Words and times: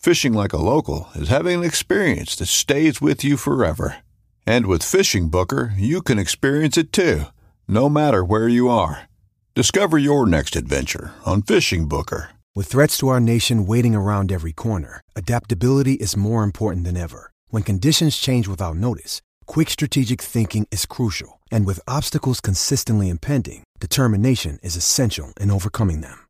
Fishing 0.00 0.32
like 0.32 0.54
a 0.54 0.56
local 0.56 1.10
is 1.14 1.28
having 1.28 1.58
an 1.58 1.64
experience 1.64 2.34
that 2.36 2.46
stays 2.46 3.02
with 3.02 3.22
you 3.22 3.36
forever. 3.36 3.96
And 4.46 4.64
with 4.64 4.82
Fishing 4.82 5.28
Booker, 5.28 5.74
you 5.76 6.00
can 6.00 6.18
experience 6.18 6.78
it 6.78 6.90
too, 6.90 7.24
no 7.68 7.90
matter 7.90 8.24
where 8.24 8.48
you 8.48 8.70
are. 8.70 9.10
Discover 9.54 9.98
your 9.98 10.24
next 10.24 10.56
adventure 10.56 11.12
on 11.26 11.42
Fishing 11.42 11.86
Booker. 11.86 12.30
With 12.54 12.66
threats 12.66 12.96
to 12.96 13.08
our 13.08 13.20
nation 13.20 13.66
waiting 13.66 13.94
around 13.94 14.32
every 14.32 14.52
corner, 14.52 15.02
adaptability 15.14 15.96
is 15.96 16.16
more 16.16 16.44
important 16.44 16.86
than 16.86 16.96
ever. 16.96 17.30
When 17.48 17.62
conditions 17.62 18.16
change 18.16 18.48
without 18.48 18.76
notice, 18.76 19.20
quick 19.44 19.68
strategic 19.68 20.22
thinking 20.22 20.66
is 20.70 20.86
crucial. 20.86 21.40
And 21.52 21.66
with 21.66 21.78
obstacles 21.86 22.40
consistently 22.40 23.10
impending, 23.10 23.64
determination 23.80 24.60
is 24.62 24.76
essential 24.76 25.34
in 25.38 25.50
overcoming 25.50 26.00
them. 26.00 26.29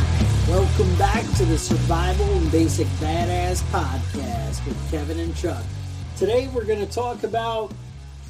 To 1.41 1.47
the 1.47 1.57
Survival 1.57 2.31
and 2.37 2.51
Basic 2.51 2.85
Badass 2.99 3.63
Podcast 3.71 4.63
with 4.63 4.91
Kevin 4.91 5.17
and 5.17 5.35
Chuck. 5.35 5.63
Today 6.15 6.47
we're 6.49 6.65
going 6.65 6.85
to 6.85 6.93
talk 6.93 7.23
about, 7.23 7.73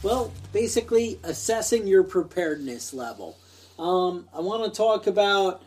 well, 0.01 0.31
basically 0.53 1.19
assessing 1.23 1.87
your 1.87 2.03
preparedness 2.03 2.93
level. 2.93 3.37
Um, 3.77 4.29
I 4.33 4.39
want 4.39 4.63
to 4.63 4.77
talk 4.77 5.07
about, 5.07 5.61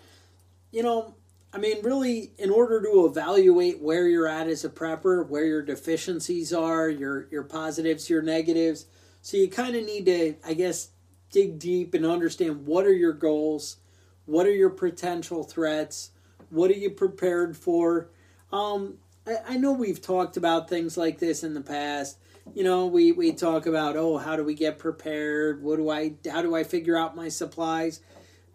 you 0.71 0.83
know, 0.83 1.17
I 1.53 1.59
mean, 1.59 1.83
really, 1.83 2.31
in 2.39 2.49
order 2.49 2.81
to 2.81 3.05
evaluate 3.05 3.83
where 3.83 4.09
you're 4.09 4.27
at 4.27 4.49
as 4.49 4.65
a 4.65 4.71
prepper, 4.71 5.29
where 5.29 5.45
your 5.45 5.61
deficiencies 5.61 6.51
are, 6.55 6.89
your 6.89 7.29
your 7.31 7.43
positives, 7.43 8.09
your 8.09 8.23
negatives, 8.23 8.87
so 9.21 9.37
you 9.37 9.51
kind 9.51 9.77
of 9.77 9.85
need 9.85 10.07
to, 10.07 10.35
I 10.47 10.55
guess, 10.55 10.89
dig 11.31 11.59
deep 11.59 11.93
and 11.93 12.07
understand 12.07 12.65
what 12.65 12.87
are 12.87 12.95
your 12.95 13.13
goals, 13.13 13.77
what 14.25 14.47
are 14.47 14.55
your 14.55 14.71
potential 14.71 15.45
threats, 15.45 16.09
what 16.51 16.71
are 16.71 16.75
you 16.75 16.91
prepared 16.91 17.57
for. 17.57 18.09
Um, 18.53 18.99
I, 19.27 19.37
I 19.51 19.57
know 19.57 19.73
we've 19.73 20.01
talked 20.01 20.37
about 20.37 20.69
things 20.69 20.97
like 20.97 21.19
this 21.19 21.43
in 21.43 21.55
the 21.55 21.61
past. 21.61 22.19
You 22.55 22.63
know, 22.63 22.87
we 22.87 23.13
we 23.13 23.33
talk 23.33 23.67
about 23.67 23.97
oh, 23.97 24.19
how 24.19 24.37
do 24.37 24.45
we 24.45 24.55
get 24.55 24.79
prepared? 24.79 25.63
What 25.63 25.77
do 25.77 25.89
I? 25.89 26.15
How 26.31 26.43
do 26.43 26.55
I 26.55 26.63
figure 26.65 26.97
out 26.97 27.17
my 27.17 27.29
supplies? 27.29 28.01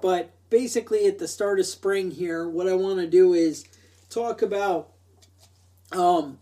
But 0.01 0.31
basically 0.50 1.05
at 1.05 1.19
the 1.19 1.27
start 1.27 1.59
of 1.59 1.66
spring 1.66 2.11
here, 2.11 2.47
what 2.47 2.67
I 2.67 2.73
want 2.73 3.00
to 3.00 3.07
do 3.07 3.33
is 3.33 3.66
talk 4.09 4.41
about. 4.41 4.91
Um, 5.91 6.38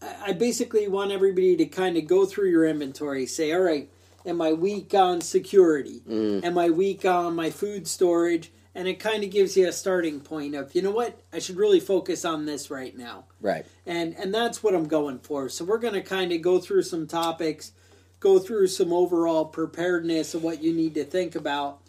I 0.00 0.32
basically 0.32 0.88
want 0.88 1.10
everybody 1.10 1.56
to 1.56 1.66
kind 1.66 1.96
of 1.96 2.06
go 2.06 2.24
through 2.24 2.50
your 2.50 2.64
inventory. 2.64 3.26
Say, 3.26 3.52
all 3.52 3.60
right, 3.60 3.90
am 4.24 4.40
I 4.40 4.52
weak 4.52 4.94
on 4.94 5.20
security? 5.20 6.02
Mm. 6.08 6.44
Am 6.44 6.56
I 6.56 6.70
weak 6.70 7.04
on 7.04 7.34
my 7.34 7.50
food 7.50 7.86
storage? 7.88 8.50
And 8.78 8.86
it 8.86 9.00
kind 9.00 9.24
of 9.24 9.30
gives 9.30 9.56
you 9.56 9.66
a 9.66 9.72
starting 9.72 10.20
point 10.20 10.54
of, 10.54 10.72
you 10.72 10.82
know 10.82 10.92
what, 10.92 11.20
I 11.32 11.40
should 11.40 11.56
really 11.56 11.80
focus 11.80 12.24
on 12.24 12.46
this 12.46 12.70
right 12.70 12.96
now. 12.96 13.24
Right. 13.40 13.66
And 13.84 14.14
and 14.16 14.32
that's 14.32 14.62
what 14.62 14.72
I'm 14.72 14.86
going 14.86 15.18
for. 15.18 15.48
So 15.48 15.64
we're 15.64 15.78
going 15.78 15.94
to 15.94 16.00
kind 16.00 16.30
of 16.30 16.42
go 16.42 16.60
through 16.60 16.82
some 16.82 17.08
topics, 17.08 17.72
go 18.20 18.38
through 18.38 18.68
some 18.68 18.92
overall 18.92 19.46
preparedness 19.46 20.32
of 20.34 20.44
what 20.44 20.62
you 20.62 20.72
need 20.72 20.94
to 20.94 21.04
think 21.04 21.34
about 21.34 21.80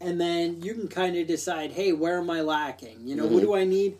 and 0.00 0.20
then 0.20 0.60
you 0.60 0.74
can 0.74 0.88
kind 0.88 1.16
of 1.16 1.26
decide, 1.28 1.70
hey, 1.70 1.92
where 1.92 2.18
am 2.18 2.28
I 2.28 2.40
lacking? 2.40 3.06
You 3.06 3.14
know, 3.14 3.24
Mm-hmm. 3.26 3.34
what 3.34 3.40
do 3.42 3.54
I 3.54 3.64
need? 3.64 3.96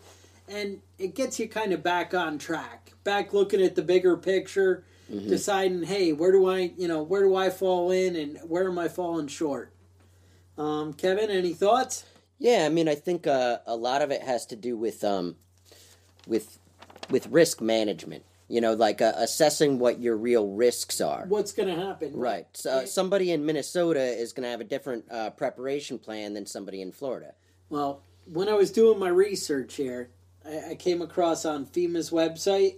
And 0.49 0.81
it 0.99 1.15
gets 1.15 1.39
you 1.39 1.47
kind 1.47 1.71
of 1.71 1.81
back 1.83 2.13
on 2.13 2.37
track, 2.37 2.91
back 3.05 3.33
looking 3.33 3.61
at 3.61 3.75
the 3.75 3.81
bigger 3.81 4.17
picture, 4.17 4.83
Mm-hmm. 5.11 5.29
deciding, 5.29 5.83
hey, 5.83 6.11
where 6.13 6.31
do 6.33 6.49
I, 6.49 6.71
you 6.77 6.87
know, 6.89 7.01
where 7.01 7.21
do 7.23 7.35
I 7.35 7.49
fall 7.49 7.91
in, 7.91 8.15
and 8.15 8.39
where 8.43 8.67
am 8.67 8.77
I 8.77 8.87
falling 8.87 9.27
short? 9.27 9.71
Um, 10.57 10.93
Kevin, 10.93 11.29
any 11.29 11.53
thoughts? 11.53 12.03
Yeah, 12.37 12.65
I 12.65 12.69
mean, 12.69 12.87
I 12.87 12.95
think 12.95 13.27
uh, 13.27 13.59
a 13.65 13.75
lot 13.75 14.01
of 14.01 14.11
it 14.11 14.21
has 14.21 14.45
to 14.47 14.55
do 14.55 14.77
with 14.77 15.03
um, 15.03 15.35
with 16.27 16.59
with 17.09 17.27
risk 17.27 17.61
management. 17.61 18.23
You 18.47 18.61
know, 18.61 18.73
like 18.73 19.01
uh, 19.01 19.13
assessing 19.15 19.79
what 19.79 19.99
your 19.99 20.15
real 20.15 20.47
risks 20.47 21.01
are. 21.01 21.25
What's 21.27 21.51
going 21.51 21.67
to 21.67 21.83
happen? 21.83 22.15
Right. 22.15 22.45
So 22.53 22.85
somebody 22.85 23.31
in 23.31 23.43
Minnesota 23.43 24.01
is 24.01 24.33
going 24.33 24.43
to 24.43 24.49
have 24.49 24.61
a 24.61 24.65
different 24.65 25.05
uh, 25.11 25.31
preparation 25.31 25.97
plan 25.97 26.35
than 26.35 26.45
somebody 26.45 26.79
in 26.79 26.91
Florida. 26.91 27.33
Well, 27.69 28.03
when 28.25 28.47
I 28.47 28.53
was 28.53 28.71
doing 28.71 28.99
my 28.99 29.09
research 29.09 29.75
here, 29.75 30.11
I, 30.45 30.71
I 30.71 30.75
came 30.75 31.01
across 31.01 31.43
on 31.43 31.65
FEMA's 31.65 32.11
website, 32.11 32.75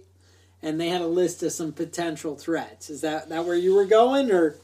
and 0.62 0.80
they 0.80 0.88
had 0.88 1.02
a 1.02 1.06
list 1.06 1.42
of 1.42 1.52
some 1.52 1.72
potential 1.72 2.34
threats. 2.34 2.88
Is 2.88 3.02
that 3.02 3.28
that 3.28 3.44
where 3.44 3.54
you 3.54 3.74
were 3.74 3.86
going, 3.86 4.30
or? 4.30 4.56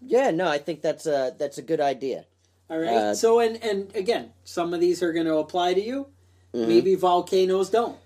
Yeah, 0.00 0.30
no, 0.30 0.46
I 0.46 0.58
think 0.58 0.80
that's 0.80 1.06
a 1.06 1.34
that's 1.36 1.58
a 1.58 1.62
good 1.62 1.80
idea. 1.80 2.26
All 2.72 2.78
right. 2.78 2.88
Uh, 2.96 3.14
so 3.14 3.38
and 3.40 3.62
and 3.62 3.94
again, 3.94 4.32
some 4.44 4.72
of 4.72 4.80
these 4.80 5.02
are 5.02 5.12
going 5.12 5.26
to 5.26 5.36
apply 5.36 5.74
to 5.74 5.80
you. 5.84 6.06
Mm-hmm. 6.54 6.68
Maybe 6.68 6.94
volcanoes 6.94 7.68
don't. 7.68 7.98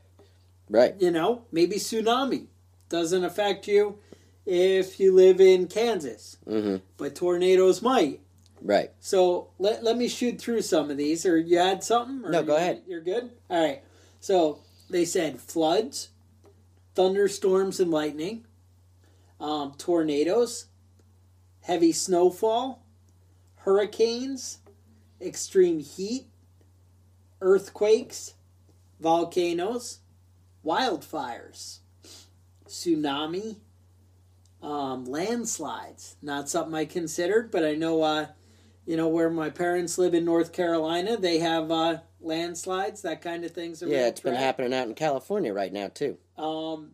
Right. 0.68 0.94
You 1.00 1.12
know, 1.12 1.42
maybe 1.52 1.76
tsunami 1.76 2.46
doesn't 2.88 3.22
affect 3.22 3.68
you 3.68 3.98
if 4.44 4.98
you 4.98 5.14
live 5.14 5.40
in 5.40 5.68
Kansas, 5.68 6.38
Mm-hmm. 6.48 6.76
but 6.96 7.14
tornadoes 7.14 7.80
might. 7.80 8.20
Right. 8.60 8.90
So 8.98 9.50
let, 9.60 9.84
let 9.84 9.96
me 9.96 10.08
shoot 10.08 10.40
through 10.40 10.62
some 10.62 10.90
of 10.90 10.96
these. 10.96 11.24
Or 11.26 11.36
you 11.36 11.58
had 11.58 11.84
something? 11.84 12.24
Or 12.24 12.30
No, 12.32 12.42
go 12.42 12.54
you- 12.54 12.58
ahead. 12.58 12.82
You're 12.88 13.00
good. 13.02 13.30
All 13.48 13.62
right. 13.64 13.82
So 14.18 14.58
they 14.90 15.04
said 15.04 15.40
floods, 15.40 16.08
thunderstorms 16.96 17.78
and 17.78 17.90
lightning, 17.92 18.46
um, 19.40 19.74
tornadoes, 19.78 20.66
heavy 21.60 21.92
snowfall, 21.92 22.82
hurricanes, 23.66 24.60
extreme 25.20 25.80
heat, 25.80 26.24
earthquakes, 27.42 28.34
volcanoes, 28.98 29.98
wildfires, 30.64 31.80
tsunami, 32.66 33.56
um, 34.62 35.04
landslides. 35.04 36.16
Not 36.22 36.48
something 36.48 36.74
I 36.74 36.86
considered, 36.86 37.50
but 37.50 37.64
I 37.64 37.74
know 37.74 38.02
uh, 38.02 38.26
you 38.86 38.96
know, 38.96 39.08
where 39.08 39.28
my 39.28 39.50
parents 39.50 39.98
live 39.98 40.14
in 40.14 40.24
North 40.24 40.52
Carolina, 40.52 41.16
they 41.16 41.40
have 41.40 41.70
uh, 41.70 41.98
landslides, 42.20 43.02
that 43.02 43.20
kind 43.20 43.44
of 43.44 43.50
things. 43.50 43.82
are 43.82 43.88
Yeah, 43.88 44.06
it's 44.06 44.20
been 44.20 44.34
happening 44.34 44.72
out 44.72 44.86
in 44.86 44.94
California 44.94 45.52
right 45.52 45.72
now 45.72 45.88
too. 45.88 46.16
Um, 46.38 46.92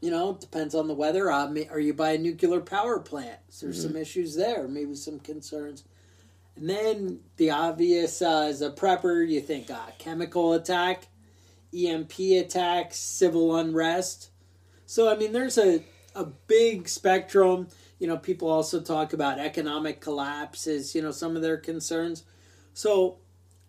you 0.00 0.10
know, 0.10 0.30
it 0.30 0.40
depends 0.40 0.74
on 0.74 0.86
the 0.88 0.94
weather. 0.94 1.30
Uh, 1.30 1.48
may- 1.48 1.68
are 1.68 1.80
you 1.80 1.92
by 1.94 2.12
a 2.12 2.18
nuclear 2.18 2.60
power 2.60 3.00
plant? 3.00 3.38
So 3.48 3.66
there's 3.66 3.82
some 3.82 3.96
issues 3.96 4.34
there, 4.36 4.68
maybe 4.68 4.94
some 4.94 5.18
concerns. 5.18 5.84
And 6.56 6.68
then 6.68 7.20
the 7.36 7.50
obvious 7.50 8.20
uh, 8.22 8.42
as 8.48 8.62
a 8.62 8.70
prepper, 8.70 9.28
you 9.28 9.40
think 9.40 9.70
uh, 9.70 9.86
chemical 9.98 10.52
attack, 10.54 11.08
EMP 11.74 12.18
attack, 12.18 12.90
civil 12.92 13.56
unrest. 13.56 14.30
So 14.86 15.10
I 15.10 15.16
mean, 15.16 15.32
there's 15.32 15.58
a 15.58 15.82
a 16.14 16.24
big 16.24 16.88
spectrum. 16.88 17.68
You 17.98 18.06
know, 18.08 18.16
people 18.16 18.48
also 18.48 18.80
talk 18.80 19.12
about 19.12 19.38
economic 19.38 20.00
collapses. 20.00 20.94
You 20.94 21.02
know, 21.02 21.10
some 21.12 21.36
of 21.36 21.42
their 21.42 21.56
concerns. 21.58 22.24
So 22.74 23.18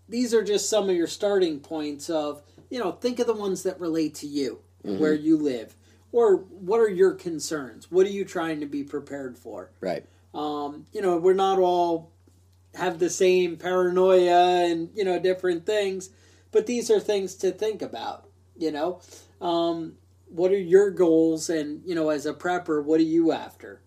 these 0.08 0.34
are 0.34 0.44
just 0.44 0.70
some 0.70 0.90
of 0.90 0.96
your 0.96 1.08
starting 1.08 1.60
points 1.60 2.10
of 2.10 2.42
you 2.70 2.80
know 2.80 2.92
think 2.94 3.20
of 3.20 3.28
the 3.28 3.34
ones 3.34 3.64
that 3.64 3.80
relate 3.80 4.16
to 4.16 4.28
you 4.28 4.60
where 5.00 5.14
you 5.14 5.38
live 5.38 5.76
or 6.12 6.38
what 6.38 6.80
are 6.80 6.90
your 6.90 7.14
concerns? 7.14 7.92
What 7.92 8.06
are 8.06 8.12
you 8.12 8.26
trying 8.26 8.60
to 8.62 8.66
be 8.66 8.84
prepared 8.84 9.38
for? 9.38 9.72
Right. 9.82 10.06
um, 10.34 10.86
you 10.92 11.02
know 11.02 11.18
we're 11.18 11.34
not 11.34 11.60
all 11.60 12.12
have 12.76 13.00
the 13.00 13.10
same 13.10 13.58
paranoia 13.58 14.66
and 14.66 14.90
you 14.94 15.04
know 15.04 15.20
different 15.20 15.66
things 15.66 16.12
but 16.52 16.68
these 16.68 16.92
are 16.92 17.00
things 17.00 17.34
to 17.36 17.52
think 17.52 17.82
about 17.82 18.30
you 18.60 18.72
know? 18.72 19.00
Um, 19.42 19.94
what 20.28 20.52
are 20.52 20.60
your 20.60 20.92
goals 20.92 21.50
and 21.50 21.82
you 21.86 21.96
know 21.96 22.10
as 22.10 22.28
a 22.28 22.34
prepper 22.34 22.84
what 22.84 23.00
are 23.00 23.04
you 23.04 23.32
after? 23.32 23.82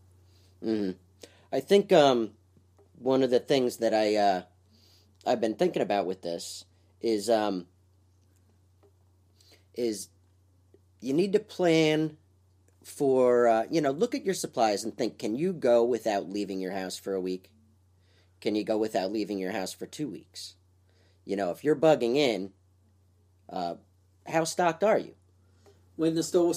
I 1.52 1.60
think 1.60 1.92
um, 1.92 2.32
one 2.98 3.22
of 3.22 3.30
the 3.30 3.38
things 3.38 3.76
that 3.76 3.94
I 3.94 4.16
uh, 4.16 4.42
I've 5.26 5.40
been 5.40 5.54
thinking 5.54 5.82
about 5.82 6.06
with 6.06 6.22
this 6.22 6.64
is 7.00 7.30
um, 7.30 7.66
is 9.74 10.08
you 11.02 11.12
need 11.12 11.32
to 11.34 11.38
plan 11.38 12.16
for 12.84 13.46
uh, 13.48 13.64
you 13.70 13.80
know 13.80 13.90
look 13.90 14.14
at 14.14 14.24
your 14.24 14.34
supplies 14.34 14.84
and 14.84 14.96
think 14.96 15.18
can 15.18 15.36
you 15.36 15.52
go 15.52 15.84
without 15.84 16.28
leaving 16.28 16.60
your 16.60 16.72
house 16.72 16.96
for 16.96 17.14
a 17.14 17.20
week 17.20 17.50
can 18.40 18.54
you 18.54 18.64
go 18.64 18.78
without 18.78 19.12
leaving 19.12 19.38
your 19.38 19.52
house 19.52 19.72
for 19.72 19.86
two 19.86 20.08
weeks 20.08 20.54
you 21.24 21.36
know 21.36 21.50
if 21.50 21.62
you're 21.62 21.76
bugging 21.76 22.16
in 22.16 22.50
uh, 23.50 23.74
how 24.26 24.44
stocked 24.44 24.82
are 24.82 24.98
you 24.98 25.14
when 25.96 26.14
the 26.14 26.22
snow 26.22 26.52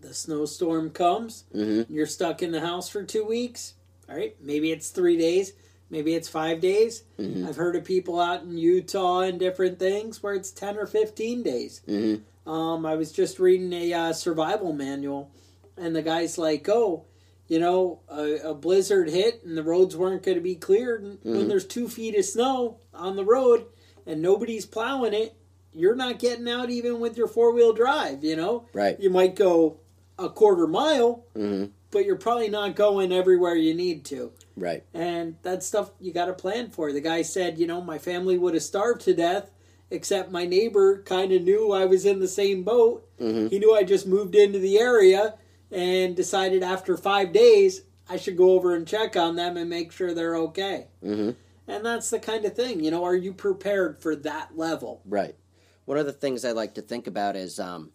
the 0.00 0.14
snowstorm 0.14 0.90
comes 0.90 1.44
mm-hmm. 1.54 1.92
you're 1.92 2.06
stuck 2.06 2.42
in 2.42 2.52
the 2.52 2.60
house 2.60 2.88
for 2.88 3.02
two 3.02 3.24
weeks. 3.24 3.74
All 4.08 4.16
right, 4.16 4.34
maybe 4.40 4.72
it's 4.72 4.88
three 4.88 5.18
days, 5.18 5.52
maybe 5.90 6.14
it's 6.14 6.28
five 6.28 6.60
days. 6.60 7.04
Mhm. 7.18 7.46
I've 7.46 7.56
heard 7.56 7.76
of 7.76 7.84
people 7.84 8.20
out 8.20 8.42
in 8.42 8.56
Utah 8.56 9.20
and 9.20 9.38
different 9.38 9.78
things 9.78 10.22
where 10.22 10.34
it's 10.34 10.50
ten 10.50 10.76
or 10.76 10.86
fifteen 10.86 11.42
days. 11.42 11.82
Mm-hmm. 11.88 12.50
Um, 12.50 12.86
I 12.86 12.96
was 12.96 13.12
just 13.12 13.38
reading 13.38 13.72
a 13.72 13.92
uh, 13.92 14.12
survival 14.12 14.72
manual, 14.72 15.30
and 15.76 15.94
the 15.94 16.02
guy's 16.02 16.38
like, 16.38 16.68
"Oh, 16.68 17.04
you 17.48 17.58
know, 17.58 18.00
a, 18.08 18.50
a 18.50 18.54
blizzard 18.54 19.08
hit 19.08 19.42
and 19.42 19.56
the 19.56 19.62
roads 19.62 19.96
weren't 19.96 20.22
going 20.22 20.36
to 20.36 20.42
be 20.42 20.54
cleared. 20.54 21.02
And 21.02 21.18
When 21.22 21.48
there's 21.48 21.66
two 21.66 21.88
feet 21.88 22.14
of 22.16 22.24
snow 22.24 22.78
on 22.92 23.16
the 23.16 23.24
road 23.24 23.64
and 24.06 24.20
nobody's 24.20 24.66
plowing 24.66 25.14
it, 25.14 25.34
you're 25.72 25.94
not 25.96 26.18
getting 26.18 26.48
out 26.48 26.70
even 26.70 27.00
with 27.00 27.16
your 27.16 27.26
four 27.26 27.52
wheel 27.52 27.72
drive. 27.72 28.22
You 28.22 28.36
know, 28.36 28.66
right 28.72 28.98
you 29.00 29.10
might 29.10 29.34
go 29.34 29.80
a 30.18 30.28
quarter 30.28 30.66
mile, 30.66 31.24
mm-hmm. 31.34 31.70
But 31.90 32.04
you're 32.04 32.16
probably 32.16 32.48
not 32.48 32.76
going 32.76 33.12
everywhere 33.12 33.54
you 33.54 33.74
need 33.74 34.04
to. 34.06 34.32
right 34.56 34.84
And 34.94 35.36
that's 35.42 35.66
stuff 35.66 35.90
you 36.00 36.12
got 36.12 36.26
to 36.26 36.32
plan 36.32 36.70
for. 36.70 36.92
The 36.92 37.00
guy 37.00 37.22
said, 37.22 37.58
you 37.58 37.66
know, 37.66 37.80
my 37.80 37.98
family 37.98 38.38
would 38.38 38.54
have 38.54 38.62
starved 38.62 39.02
to 39.02 39.14
death, 39.14 39.50
except 39.90 40.30
my 40.30 40.46
neighbor 40.46 41.02
kind 41.02 41.32
of 41.32 41.42
knew 41.42 41.72
I 41.72 41.86
was 41.86 42.04
in 42.04 42.18
the 42.20 42.28
same 42.28 42.62
boat. 42.62 43.08
mm-hmm. 43.18 43.48
He 43.48 43.58
knew 43.58 43.74
I 43.74 43.84
just 43.84 44.06
moved 44.06 44.34
into 44.34 44.58
the 44.58 44.78
area 44.78 45.34
and 45.70 46.16
decided 46.16 46.62
after 46.62 46.96
five 46.96 47.32
days 47.32 47.82
I 48.08 48.16
should 48.16 48.36
go 48.36 48.52
over 48.52 48.74
and 48.74 48.86
check 48.86 49.16
on 49.16 49.36
them 49.36 49.56
and 49.56 49.68
make 49.68 49.92
sure 49.92 50.14
they're 50.14 50.36
okay. 50.36 50.88
Mm-hmm. 51.04 51.30
And 51.70 51.84
that's 51.84 52.08
the 52.08 52.18
kind 52.18 52.44
of 52.46 52.56
thing, 52.56 52.82
you 52.82 52.90
know, 52.90 53.04
are 53.04 53.14
you 53.14 53.34
prepared 53.34 54.00
for 54.00 54.16
that 54.16 54.56
level? 54.56 55.02
Right. 55.04 55.36
One 55.84 55.98
of 55.98 56.06
the 56.06 56.12
things 56.12 56.44
I 56.44 56.52
like 56.52 56.74
to 56.74 56.82
think 56.82 57.06
about 57.06 57.36
is 57.36 57.60
um, 57.60 57.92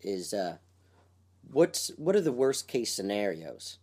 is 0.00 0.32
uh, 0.32 0.56
what's 1.52 1.88
what 1.96 2.16
are 2.16 2.20
the 2.20 2.32
worst 2.32 2.68
case 2.68 2.92
scenarios? 2.92 3.78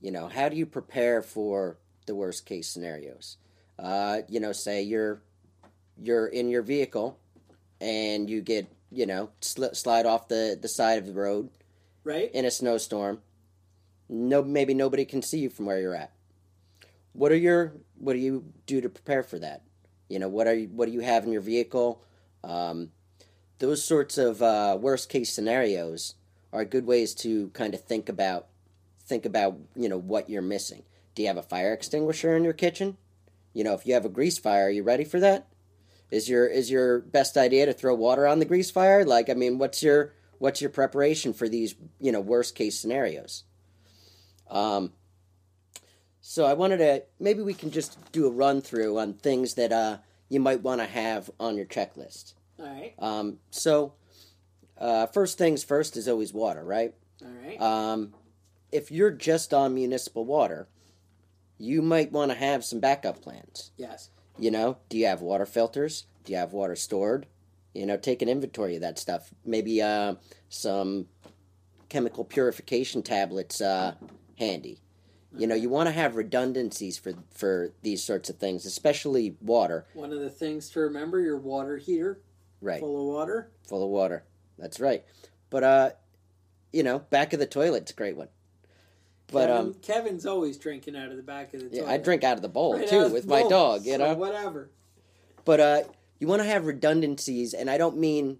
You 0.00 0.10
know, 0.10 0.28
how 0.28 0.48
do 0.48 0.56
you 0.56 0.66
prepare 0.66 1.22
for 1.22 1.78
the 2.06 2.14
worst 2.14 2.46
case 2.46 2.68
scenarios? 2.68 3.36
Uh, 3.78 4.20
you 4.28 4.40
know, 4.40 4.52
say 4.52 4.82
you're 4.82 5.22
you're 6.00 6.26
in 6.26 6.48
your 6.48 6.62
vehicle 6.62 7.18
and 7.80 8.28
you 8.28 8.40
get 8.40 8.66
you 8.90 9.06
know 9.06 9.30
sli- 9.40 9.74
slide 9.76 10.06
off 10.06 10.28
the 10.28 10.58
the 10.60 10.68
side 10.68 10.98
of 10.98 11.06
the 11.06 11.12
road 11.14 11.50
Right? 12.04 12.30
in 12.32 12.44
a 12.44 12.50
snowstorm. 12.50 13.20
No, 14.08 14.42
maybe 14.42 14.74
nobody 14.74 15.04
can 15.04 15.22
see 15.22 15.38
you 15.38 15.48
from 15.50 15.66
where 15.66 15.80
you're 15.80 15.94
at. 15.94 16.12
What 17.12 17.32
are 17.32 17.36
your 17.36 17.74
what 17.98 18.14
do 18.14 18.18
you 18.18 18.44
do 18.66 18.80
to 18.80 18.88
prepare 18.88 19.22
for 19.22 19.38
that? 19.38 19.62
You 20.08 20.18
know, 20.18 20.28
what 20.28 20.46
are 20.46 20.54
you, 20.54 20.68
what 20.68 20.86
do 20.86 20.92
you 20.92 21.00
have 21.00 21.24
in 21.24 21.32
your 21.32 21.40
vehicle? 21.40 22.04
Um, 22.44 22.90
those 23.58 23.84
sorts 23.84 24.18
of 24.18 24.42
uh, 24.42 24.76
worst 24.80 25.08
case 25.08 25.32
scenarios 25.32 26.14
are 26.52 26.64
good 26.64 26.86
ways 26.86 27.14
to 27.14 27.48
kind 27.50 27.74
of 27.74 27.82
think 27.82 28.08
about 28.08 28.46
think 29.04 29.24
about 29.26 29.58
you 29.74 29.88
know 29.88 29.98
what 29.98 30.30
you're 30.30 30.42
missing. 30.42 30.82
Do 31.14 31.22
you 31.22 31.28
have 31.28 31.36
a 31.36 31.42
fire 31.42 31.72
extinguisher 31.72 32.36
in 32.36 32.44
your 32.44 32.52
kitchen? 32.52 32.96
You 33.52 33.64
know, 33.64 33.74
if 33.74 33.86
you 33.86 33.94
have 33.94 34.04
a 34.04 34.10
grease 34.10 34.38
fire, 34.38 34.66
are 34.66 34.70
you 34.70 34.82
ready 34.82 35.04
for 35.04 35.20
that? 35.20 35.48
Is 36.10 36.28
your 36.28 36.46
is 36.46 36.70
your 36.70 37.00
best 37.00 37.36
idea 37.36 37.66
to 37.66 37.72
throw 37.72 37.94
water 37.94 38.26
on 38.26 38.38
the 38.38 38.44
grease 38.44 38.70
fire? 38.70 39.04
Like, 39.04 39.30
I 39.30 39.34
mean, 39.34 39.58
what's 39.58 39.82
your 39.82 40.12
what's 40.38 40.60
your 40.60 40.70
preparation 40.70 41.32
for 41.32 41.48
these 41.48 41.74
you 42.00 42.12
know 42.12 42.20
worst 42.20 42.54
case 42.54 42.78
scenarios? 42.78 43.44
Um, 44.50 44.92
so 46.20 46.44
I 46.44 46.52
wanted 46.52 46.78
to 46.78 47.04
maybe 47.18 47.42
we 47.42 47.54
can 47.54 47.70
just 47.70 47.98
do 48.12 48.26
a 48.26 48.30
run 48.30 48.60
through 48.60 48.98
on 48.98 49.14
things 49.14 49.54
that 49.54 49.72
uh, 49.72 49.98
you 50.28 50.40
might 50.40 50.62
want 50.62 50.80
to 50.80 50.86
have 50.86 51.30
on 51.40 51.56
your 51.56 51.66
checklist. 51.66 52.34
All 52.58 52.66
right. 52.66 52.94
Um, 52.98 53.38
so 53.50 53.94
uh, 54.82 55.06
first 55.06 55.38
things 55.38 55.62
first 55.64 55.96
is 55.96 56.08
always 56.08 56.32
water, 56.34 56.62
right? 56.64 56.94
All 57.24 57.28
right. 57.44 57.60
Um, 57.60 58.14
if 58.70 58.90
you're 58.90 59.10
just 59.10 59.54
on 59.54 59.74
municipal 59.74 60.24
water, 60.24 60.68
you 61.58 61.80
might 61.82 62.10
want 62.12 62.30
to 62.32 62.36
have 62.36 62.64
some 62.64 62.80
backup 62.80 63.22
plans. 63.22 63.70
yes. 63.76 64.10
You 64.38 64.50
know, 64.50 64.78
do 64.88 64.96
you 64.96 65.06
have 65.06 65.20
water 65.20 65.44
filters? 65.44 66.06
Do 66.24 66.32
you 66.32 66.38
have 66.38 66.52
water 66.54 66.74
stored? 66.74 67.26
You 67.74 67.84
know, 67.84 67.98
take 67.98 68.22
an 68.22 68.28
inventory 68.30 68.74
of 68.76 68.80
that 68.80 68.98
stuff. 68.98 69.30
Maybe 69.44 69.82
uh, 69.82 70.14
some 70.48 71.06
chemical 71.90 72.24
purification 72.24 73.02
tablets 73.02 73.60
uh, 73.60 73.94
handy. 74.38 74.80
You 75.36 75.46
know, 75.46 75.54
you 75.54 75.68
want 75.68 75.86
to 75.88 75.92
have 75.92 76.16
redundancies 76.16 76.98
for 76.98 77.12
for 77.30 77.72
these 77.82 78.02
sorts 78.02 78.30
of 78.30 78.36
things, 78.38 78.64
especially 78.66 79.36
water. 79.42 79.86
One 79.94 80.12
of 80.12 80.20
the 80.20 80.30
things 80.30 80.70
to 80.70 80.80
remember 80.80 81.20
your 81.20 81.38
water 81.38 81.76
heater 81.76 82.20
Right, 82.62 82.80
full 82.80 82.98
of 83.00 83.14
water. 83.14 83.50
full 83.68 83.84
of 83.84 83.90
water. 83.90 84.24
That's 84.62 84.80
right. 84.80 85.04
But 85.50 85.64
uh, 85.64 85.90
you 86.72 86.82
know, 86.84 87.00
back 87.00 87.32
of 87.32 87.40
the 87.40 87.46
toilet's 87.46 87.90
a 87.90 87.94
great 87.94 88.16
one. 88.16 88.28
But 89.30 89.48
Kevin, 89.48 89.56
um, 89.56 89.74
Kevin's 89.82 90.24
always 90.26 90.56
drinking 90.56 90.94
out 90.96 91.10
of 91.10 91.16
the 91.16 91.22
back 91.22 91.52
of 91.52 91.60
the 91.60 91.68
toilet. 91.68 91.86
yeah. 91.86 91.90
I 91.92 91.96
drink 91.96 92.22
out 92.22 92.36
of 92.36 92.42
the 92.42 92.48
bowl 92.48 92.78
Right 92.78 92.86
too 92.88 93.08
with 93.08 93.26
my 93.26 93.40
bowl, 93.40 93.50
dog. 93.50 93.84
You 93.84 93.92
so 93.94 93.98
know, 93.98 94.14
whatever. 94.14 94.70
But 95.44 95.60
uh, 95.60 95.82
you 96.20 96.28
want 96.28 96.42
to 96.42 96.48
have 96.48 96.66
redundancies, 96.66 97.52
and 97.52 97.68
I 97.68 97.76
don't 97.76 97.98
mean 97.98 98.38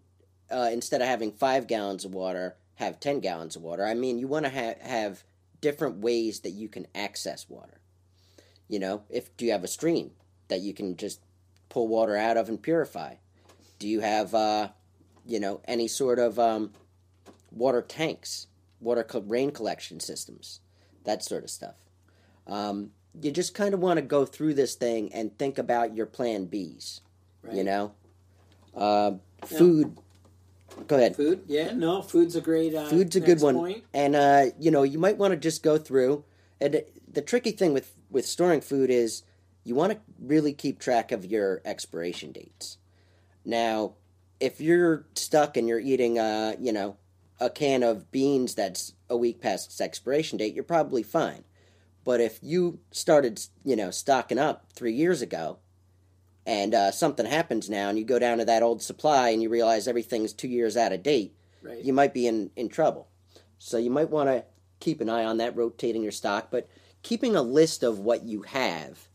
uh, 0.51 0.71
instead 0.73 1.03
of 1.03 1.09
having 1.09 1.33
five 1.33 1.67
gallons 1.67 2.05
of 2.05 2.15
water, 2.15 2.57
have 2.77 3.01
ten 3.01 3.21
gallons 3.21 3.57
of 3.57 3.63
water. 3.63 3.85
I 3.85 3.95
mean 3.95 4.19
you 4.19 4.29
want 4.29 4.47
to 4.47 4.51
ha- 4.51 4.81
have 4.81 5.25
different 5.61 5.97
ways 5.99 6.41
that 6.41 6.51
you 6.51 6.69
can 6.69 6.87
access 6.95 7.49
water. 7.49 7.81
You 8.69 8.79
know, 8.79 9.03
if 9.11 9.37
do 9.37 9.45
you 9.45 9.53
have 9.53 9.65
a 9.65 9.69
stream 9.69 10.13
that 10.49 10.61
you 10.61 10.73
can 10.73 10.97
just 10.97 11.21
pull 11.69 11.89
water 11.89 12.17
out 12.17 12.37
of 12.37 12.49
and 12.49 12.63
purify? 12.63 13.15
Do 13.79 13.89
you 13.89 14.01
have, 14.01 14.35
uh, 14.35 14.69
you 15.27 15.41
know, 15.41 15.61
any 15.67 15.89
sort 15.89 16.19
of 16.19 16.39
um, 16.39 16.73
water 17.51 17.83
tanks, 17.83 18.47
water 18.81 19.03
co- 19.03 19.21
rain 19.21 19.51
collection 19.51 20.01
systems, 20.01 20.61
that 21.05 21.25
sort 21.25 21.45
of 21.45 21.51
stuff? 21.51 21.77
Um, 22.47 22.91
you 23.21 23.31
just 23.31 23.55
kind 23.55 23.75
of 23.75 23.81
want 23.81 23.99
to 23.99 24.03
go 24.03 24.25
through 24.25 24.55
this 24.55 24.75
thing 24.75 25.13
and 25.13 25.37
think 25.39 25.59
about 25.59 25.95
your 25.95 26.07
plan 26.07 26.47
Bs. 26.47 27.01
Right. 27.43 27.57
You 27.57 27.65
know, 27.65 27.93
uh, 28.75 29.13
food. 29.45 29.99
Go 30.87 30.97
ahead. 30.97 31.17
Food. 31.17 31.43
Yeah. 31.47 31.73
No. 31.73 32.01
Food's 32.01 32.37
a 32.37 32.41
great. 32.41 32.75
Uh, 32.75 32.89
Food's 32.89 33.17
a 33.17 33.21
good 33.21 33.41
one, 33.41 33.57
Point. 33.57 33.85
and 33.93 34.17
uh, 34.17 34.47
you 34.59 34.71
know 34.71 34.83
you 34.83 34.99
might 34.99 35.19
want 35.19 35.33
to 35.33 35.37
just 35.37 35.63
go 35.63 35.77
through. 35.77 36.25
And 36.61 36.83
the 37.13 37.23
tricky 37.23 37.51
thing 37.51 37.75
with 37.75 37.95
with 38.11 38.25
storing 38.25 38.61
food 38.61 38.89
is 38.89 39.23
you 39.65 39.75
want 39.75 39.93
to 39.93 39.99
really 40.21 40.53
keep 40.53 40.79
track 40.79 41.13
of 41.13 41.25
your 41.25 41.61
expiration 41.65 42.33
dates. 42.33 42.79
Now, 43.45 43.95
if 44.43 44.61
you're 44.61 45.07
stuck 45.15 45.57
and 45.57 45.69
you're 45.69 45.79
eating, 45.79 46.19
uh, 46.19 46.55
you 46.59 46.73
know, 46.73 46.97
a 47.39 47.49
can 47.49 47.85
of 47.85 48.11
beans 48.11 48.55
that's 48.57 48.93
a 49.09 49.17
week 49.17 49.41
past 49.41 49.69
its 49.69 49.81
expiration 49.81 50.37
date, 50.37 50.53
you're 50.53 50.65
probably 50.65 51.05
fine. 51.05 51.45
But 52.05 52.21
if 52.21 52.41
you 52.43 52.81
started, 52.91 53.41
you 53.65 53.77
know, 53.77 53.93
stocking 53.93 54.39
up 54.39 54.67
three 54.75 54.93
years 54.95 55.23
ago, 55.23 55.59
and 56.45 56.75
uh, 56.75 56.91
something 56.91 57.25
happens 57.25 57.71
now, 57.71 57.89
and 57.89 57.97
you 57.97 58.05
go 58.05 58.19
down 58.19 58.39
to 58.39 58.45
that 58.45 58.65
old 58.65 58.83
supply, 58.83 59.29
and 59.29 59.41
you 59.41 59.49
realize 59.49 59.87
everything's 59.87 60.33
two 60.33 60.49
years 60.49 60.77
out 60.77 60.93
of 60.93 61.05
date, 61.05 61.37
Right. 61.63 61.85
you 61.85 61.93
might 61.93 62.13
be 62.13 62.27
in 62.27 62.51
in 62.57 62.69
trouble. 62.69 63.07
So 63.59 63.79
you 63.79 63.91
might 63.91 64.11
want 64.11 64.29
to 64.29 64.45
keep 64.81 65.01
an 65.01 65.09
eye 65.09 65.25
on 65.25 65.37
that, 65.37 65.55
rotating 65.57 66.03
your 66.03 66.11
stock. 66.11 66.49
But 66.51 66.69
keeping 67.03 67.37
a 67.37 67.43
list 67.43 67.85
of 67.85 68.01
what 68.01 68.25
you 68.25 68.43
have 68.43 69.07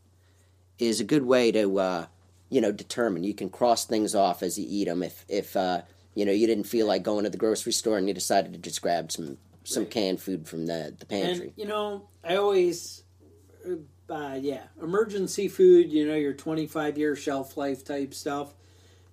is 0.80 1.02
a 1.02 1.04
good 1.04 1.24
way 1.26 1.52
to, 1.52 1.80
uh, 1.80 2.06
you 2.50 2.62
know, 2.62 2.72
determine. 2.72 3.24
You 3.24 3.34
can 3.34 3.50
cross 3.50 3.86
things 3.86 4.16
off 4.16 4.42
as 4.44 4.58
you 4.58 4.66
eat 4.68 4.86
them. 4.86 5.04
If 5.04 5.26
if 5.28 5.56
uh, 5.56 5.82
you 6.16 6.26
know 6.26 6.32
you 6.32 6.48
didn't 6.48 6.66
feel 6.66 6.88
like 6.88 7.04
going 7.04 7.24
to 7.24 7.30
the 7.30 7.38
grocery 7.38 7.74
store 7.74 7.98
and 7.98 8.08
you 8.08 8.14
decided 8.14 8.54
to 8.54 8.60
just 8.60 8.82
grab 8.82 9.12
some 9.12 9.38
some 9.64 9.84
Right. 9.84 9.92
canned 9.92 10.22
food 10.22 10.48
from 10.48 10.66
the 10.66 10.96
the 10.98 11.06
pantry. 11.06 11.48
And 11.48 11.54
you 11.58 11.66
know, 11.66 12.08
I 12.24 12.38
always, 12.38 13.04
uh, 14.10 14.38
yeah, 14.40 14.64
emergency 14.82 15.48
food. 15.50 15.92
You 15.92 16.08
know, 16.08 16.16
your 16.16 16.34
twenty-five 16.34 16.98
year 16.98 17.16
shelf 17.16 17.58
life 17.58 17.84
type 17.84 18.14
stuff. 18.14 18.54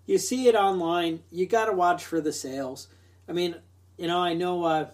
You 0.06 0.18
see 0.18 0.48
it 0.48 0.54
online. 0.54 1.22
You 1.30 1.46
got 1.46 1.64
to 1.66 1.72
watch 1.72 2.04
for 2.04 2.20
the 2.20 2.32
sales. 2.32 2.88
I 3.28 3.32
mean, 3.32 3.56
you 3.96 4.06
know, 4.06 4.20
I 4.20 4.34
know 4.34 4.64
uh, 4.64 4.90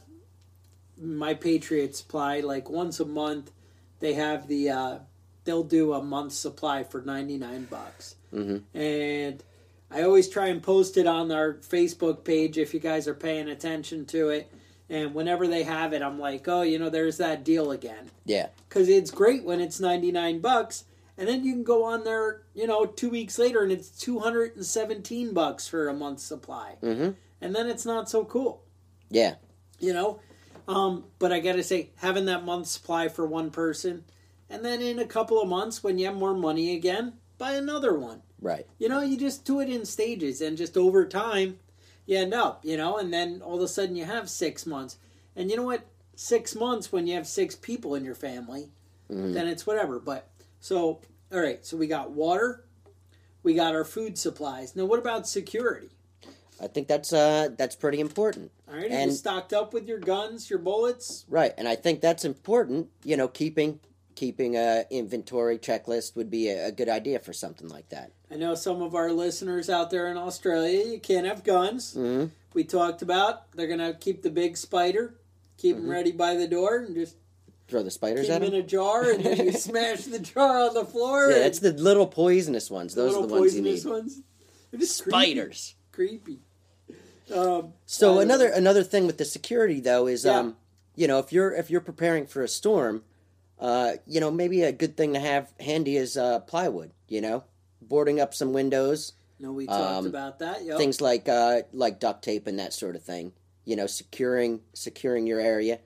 my 0.96 1.34
Patriot 1.34 1.96
Supply. 1.96 2.40
Like 2.40 2.70
once 2.70 3.00
a 3.00 3.04
month, 3.04 3.50
they 3.98 4.14
have 4.14 4.46
the 4.46 4.70
uh, 4.70 4.98
they'll 5.44 5.64
do 5.64 5.92
a 5.94 6.02
month's 6.02 6.36
supply 6.36 6.82
for 6.84 7.00
ninety 7.02 7.38
nine 7.38 7.64
bucks, 7.70 8.14
Mm-hmm. 8.32 8.76
and 8.78 9.42
I 9.90 10.02
always 10.02 10.28
try 10.28 10.46
and 10.48 10.62
post 10.62 10.96
it 10.96 11.06
on 11.08 11.32
our 11.32 11.54
Facebook 11.54 12.22
page 12.24 12.58
if 12.58 12.72
you 12.72 12.78
guys 12.80 13.08
are 13.08 13.14
paying 13.14 13.48
attention 13.48 14.06
to 14.06 14.28
it. 14.28 14.52
And 14.88 15.14
whenever 15.14 15.46
they 15.48 15.62
have 15.64 15.92
it, 15.92 16.02
I'm 16.02 16.18
like, 16.18 16.46
oh, 16.48 16.62
you 16.62 16.78
know, 16.78 16.90
there's 16.90 17.16
that 17.18 17.44
deal 17.44 17.70
again. 17.72 18.10
Yeah, 18.24 18.48
Because 18.68 18.88
it's 18.88 19.10
great 19.12 19.44
when 19.44 19.60
it's 19.60 19.78
99 19.80 20.40
bucks. 20.40 20.84
And 21.18 21.28
then 21.28 21.44
you 21.44 21.52
can 21.52 21.62
go 21.64 21.84
on 21.84 22.02
there, 22.04 22.42
you 22.54 22.66
know, 22.66 22.86
two 22.86 23.10
weeks 23.10 23.38
later 23.38 23.62
and 23.62 23.70
it's 23.72 23.90
217 24.58 25.32
bucks 25.34 25.68
for 25.68 25.88
a 25.88 25.92
month's 25.94 26.22
supply. 26.24 26.76
Mhm. 26.82 27.14
And 27.40 27.54
then 27.54 27.68
it's 27.68 27.86
not 27.86 28.08
so 28.10 28.24
cool, 28.24 28.62
yeah, 29.10 29.36
you 29.78 29.92
know? 29.92 30.20
Um, 30.68 31.04
but 31.18 31.32
I 31.32 31.40
got 31.40 31.52
to 31.54 31.62
say, 31.64 31.90
having 31.96 32.26
that 32.26 32.44
month's 32.44 32.70
supply 32.70 33.08
for 33.08 33.26
one 33.26 33.50
person, 33.50 34.04
and 34.50 34.64
then 34.64 34.82
in 34.82 34.98
a 34.98 35.06
couple 35.06 35.40
of 35.40 35.48
months 35.48 35.82
when 35.82 35.98
you 35.98 36.06
have 36.06 36.16
more 36.16 36.34
money 36.34 36.74
again, 36.76 37.14
buy 37.38 37.52
another 37.52 37.96
one. 37.98 38.20
right. 38.40 38.66
You 38.78 38.88
know, 38.88 39.00
you 39.00 39.16
just 39.16 39.44
do 39.46 39.60
it 39.60 39.70
in 39.70 39.84
stages, 39.86 40.40
and 40.42 40.56
just 40.58 40.76
over 40.76 41.06
time, 41.06 41.58
you 42.06 42.18
end 42.18 42.34
up, 42.34 42.64
you 42.64 42.76
know, 42.76 42.98
and 42.98 43.12
then 43.12 43.40
all 43.42 43.56
of 43.56 43.62
a 43.62 43.68
sudden 43.68 43.96
you 43.96 44.04
have 44.04 44.28
six 44.28 44.66
months. 44.66 44.98
And 45.36 45.50
you 45.50 45.56
know 45.56 45.62
what? 45.62 45.86
Six 46.16 46.54
months 46.54 46.90
when 46.92 47.06
you 47.06 47.14
have 47.14 47.26
six 47.26 47.54
people 47.54 47.94
in 47.94 48.04
your 48.04 48.14
family, 48.14 48.68
then 49.08 49.46
it's 49.48 49.66
whatever. 49.66 49.98
But 49.98 50.28
so, 50.60 51.00
all 51.32 51.40
right, 51.40 51.64
so 51.64 51.76
we 51.76 51.86
got 51.86 52.10
water, 52.10 52.64
we 53.42 53.54
got 53.54 53.74
our 53.74 53.84
food 53.84 54.18
supplies. 54.18 54.76
Now, 54.76 54.84
what 54.84 54.98
about 54.98 55.26
security? 55.26 55.88
I 56.62 56.66
think 56.66 56.88
that's 56.88 57.12
uh 57.12 57.48
that's 57.56 57.74
pretty 57.74 58.00
important. 58.00 58.50
All 58.68 58.74
right, 58.76 58.90
And- 58.90 59.10
you 59.12 59.16
stocked 59.16 59.52
up 59.54 59.72
with 59.72 59.88
your 59.88 59.98
guns, 59.98 60.50
your 60.50 60.58
bullets? 60.58 61.24
Right, 61.28 61.54
and 61.56 61.66
I 61.66 61.74
think 61.76 62.00
that's 62.02 62.24
important. 62.24 62.88
You 63.02 63.16
know, 63.16 63.28
keeping 63.28 63.80
keeping 64.20 64.54
a 64.54 64.84
inventory 64.90 65.56
checklist 65.58 66.14
would 66.14 66.30
be 66.30 66.48
a, 66.50 66.66
a 66.66 66.72
good 66.72 66.90
idea 66.90 67.18
for 67.18 67.32
something 67.32 67.68
like 67.68 67.88
that. 67.88 68.12
I 68.30 68.36
know 68.36 68.54
some 68.54 68.82
of 68.82 68.94
our 68.94 69.10
listeners 69.12 69.70
out 69.70 69.90
there 69.90 70.08
in 70.10 70.18
Australia, 70.18 70.84
you 70.92 71.00
can't 71.00 71.26
have 71.26 71.42
guns. 71.42 71.94
hmm 71.94 72.26
We 72.52 72.64
talked 72.64 73.00
about 73.00 73.50
they're 73.52 73.66
going 73.74 73.78
to 73.80 73.94
keep 73.94 74.20
the 74.22 74.28
big 74.30 74.58
spider, 74.58 75.14
keep 75.56 75.76
them 75.76 75.88
ready 75.88 76.12
by 76.12 76.34
the 76.36 76.46
door, 76.46 76.76
and 76.84 76.94
just 76.94 77.16
Throw 77.68 77.82
the 77.84 77.90
spiders 77.90 78.28
at 78.28 78.40
them 78.42 78.52
in 78.52 78.60
a 78.60 78.62
jar, 78.64 79.08
and 79.12 79.24
then 79.24 79.46
you 79.46 79.52
smash 79.70 80.02
the 80.02 80.18
jar 80.18 80.68
on 80.68 80.74
the 80.74 80.84
floor. 80.84 81.30
Yeah, 81.30 81.38
that's 81.38 81.60
the 81.60 81.72
little 81.72 82.06
poisonous 82.08 82.68
ones. 82.70 82.94
Those 82.96 83.14
are 83.16 83.22
the 83.26 83.28
ones 83.28 83.54
you 83.54 83.62
poisonous 83.62 83.84
need. 83.84 83.90
ones. 83.90 84.20
They're 84.70 84.80
just 84.80 84.96
Spiders. 84.96 85.76
Creepy. 85.92 86.40
creepy. 86.86 87.32
Um, 87.32 87.72
So 87.86 88.18
another 88.18 88.48
another 88.48 88.82
thing 88.82 89.06
with 89.06 89.18
the 89.18 89.24
security 89.24 89.78
though 89.80 90.08
is 90.08 90.24
Yeah. 90.24 90.38
um 90.40 90.56
you 90.96 91.06
know 91.06 91.18
if 91.20 91.32
you're 91.32 91.52
if 91.54 91.70
you're 91.70 91.80
preparing 91.92 92.26
for 92.26 92.42
a 92.42 92.48
storm, 92.48 93.02
uh 93.60 93.92
you 94.06 94.20
know 94.20 94.30
maybe 94.30 94.62
a 94.62 94.72
good 94.72 94.96
thing 94.96 95.12
to 95.12 95.20
have 95.20 95.52
handy 95.60 95.96
is 95.96 96.16
uh 96.16 96.40
plywood. 96.40 96.90
You 97.08 97.20
know, 97.20 97.44
boarding 97.82 98.20
up 98.20 98.34
some 98.34 98.52
windows, 98.52 99.12
No, 99.38 99.52
we 99.52 99.66
talked 99.66 99.80
um, 99.80 100.06
about 100.06 100.38
that. 100.40 100.64
Yep. 100.64 100.78
things 100.78 101.00
like 101.00 101.28
uh 101.28 101.62
like 101.72 102.00
duct 102.00 102.24
tape 102.24 102.46
and 102.46 102.58
that 102.58 102.72
sort 102.72 102.96
of 102.96 103.02
thing. 103.02 103.32
You 103.64 103.76
know, 103.76 103.86
securing 103.86 104.60
securing 104.72 105.26
your 105.26 105.40
area. 105.40 105.78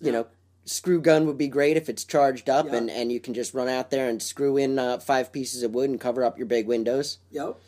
You 0.00 0.06
Yeah. 0.06 0.12
know, 0.12 0.26
screw 0.64 1.00
gun 1.00 1.26
would 1.26 1.38
be 1.38 1.48
great 1.48 1.76
if 1.76 1.88
it's 1.88 2.04
charged 2.04 2.48
up 2.48 2.66
Yeah. 2.66 2.76
and 2.76 2.90
and 2.90 3.10
you 3.10 3.18
can 3.20 3.34
just 3.34 3.54
run 3.54 3.68
out 3.68 3.90
there 3.90 4.08
and 4.08 4.22
screw 4.22 4.56
in 4.56 4.78
uh, 4.78 4.98
five 4.98 5.32
pieces 5.32 5.62
of 5.62 5.74
wood 5.74 5.90
and 5.90 6.00
cover 6.00 6.22
up 6.24 6.38
your 6.38 6.46
big 6.46 6.66
windows. 6.66 7.18
Yep. 7.32 7.58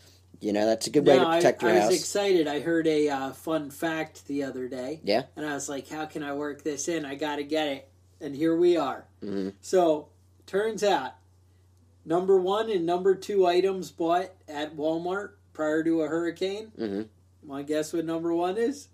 You 0.41 0.53
know, 0.53 0.67
that's 0.67 0.87
a 0.89 0.91
good 0.91 1.07
way 1.07 1.17
Now, 1.19 1.31
to 1.31 1.37
protect 1.37 1.63
I, 1.63 1.67
your 1.69 1.77
I 1.77 1.81
house. 1.81 1.91
was 1.93 2.01
excited. 2.01 2.49
I 2.49 2.59
heard 2.61 2.87
a 2.89 3.09
uh, 3.09 3.31
fun 3.33 3.71
fact 3.71 4.27
the 4.27 4.43
other 4.43 4.67
day. 4.69 5.01
Yeah. 5.05 5.23
And 5.37 5.47
I 5.47 5.55
was 5.55 5.69
like, 5.69 5.89
how 5.89 6.05
can 6.07 6.23
I 6.25 6.33
work 6.35 6.63
this 6.65 6.89
in? 6.89 7.05
I 7.05 7.15
got 7.15 7.37
to 7.37 7.45
get 7.45 7.69
it. 7.69 7.89
And 8.21 8.35
here 8.35 8.57
we 8.57 8.77
are. 8.77 9.07
Hmm 9.23 9.51
So, 9.61 10.09
turns 10.47 10.83
out, 10.83 11.13
number 12.05 12.39
one 12.41 12.71
and 12.71 12.85
number 12.85 13.15
two 13.15 13.47
items 13.47 13.91
bought 13.91 14.31
at 14.49 14.77
Walmart 14.77 15.33
prior 15.53 15.83
to 15.85 16.03
a 16.03 16.09
hurricane. 16.09 16.73
hmm 16.77 17.03
Want 17.45 17.67
to 17.67 17.73
guess 17.73 17.93
what 17.93 18.05
number 18.05 18.33
one 18.35 18.57
is? 18.57 18.89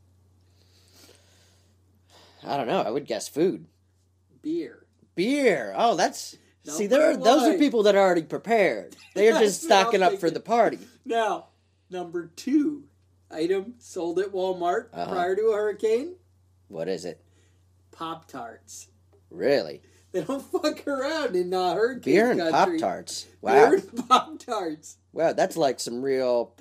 I 2.45 2.57
don't 2.57 2.67
know. 2.67 2.81
I 2.81 2.91
would 2.91 3.07
guess 3.07 3.29
food. 3.29 3.67
Beer. 4.43 4.87
Beer. 5.15 5.75
Oh, 5.77 5.97
that's 5.97 6.37
see. 6.65 6.87
There, 6.87 7.11
are, 7.11 7.17
those 7.17 7.43
are 7.43 7.59
people 7.59 7.83
that 7.83 7.95
are 7.95 7.99
already 8.03 8.23
prepared. 8.23 8.97
They 9.15 9.29
are 9.29 9.33
just 9.41 9.63
That's 9.63 9.71
what 9.71 9.77
I'm 9.79 9.85
stocking 9.85 10.03
up 10.03 10.21
for 10.21 10.31
the 10.31 10.41
party. 10.41 10.79
Now, 11.05 11.47
number 11.91 12.27
two 12.37 12.85
item 13.31 13.75
sold 13.79 14.19
at 14.19 14.33
Walmart 14.33 14.87
Uh-huh. 14.95 15.11
prior 15.11 15.37
to 15.37 15.49
a 15.49 15.55
hurricane 15.57 16.15
What 16.69 16.89
is 16.89 17.05
it? 17.05 17.21
Pop 17.91 18.29
Tarts. 18.29 18.89
Really? 19.31 19.83
They 20.21 20.25
don't 20.25 20.41
fuck 20.63 20.87
around 20.87 21.37
in 21.37 21.53
uh, 21.55 21.75
hurricane 21.75 22.15
Beer 22.15 22.31
and 22.33 22.41
Pop 22.41 22.51
country. 22.53 22.79
Tarts. 22.79 23.27
Beer 23.45 23.75
and 23.75 24.09
Pop 24.09 24.39
Tarts. 24.39 24.97
Wow, 25.13 25.33
that's 25.33 25.57
like 25.57 25.81
some 25.81 26.03
real 26.03 26.55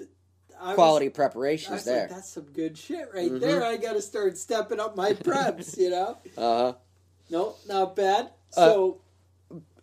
I 0.60 0.68
was- 0.70 0.76
quality 0.76 1.06
I 1.08 1.10
preparations 1.10 1.72
was 1.74 1.86
there. 1.86 2.02
like, 2.02 2.10
that's 2.10 2.30
some 2.30 2.46
good 2.54 2.78
shit 2.78 3.10
right 3.14 3.32
Mhm. 3.32 3.40
there. 3.40 3.64
I 3.64 3.78
got 3.78 3.94
to 3.94 4.02
start 4.02 4.38
stepping 4.38 4.80
up 4.80 4.96
my 4.96 5.14
preps, 5.14 5.78
you 5.78 5.90
know? 5.90 6.18
Uh 6.38 6.42
huh. 6.42 6.74
No, 7.30 7.56
not 7.68 7.96
bad. 7.96 8.32
Uh, 8.56 8.66
So, 8.66 9.02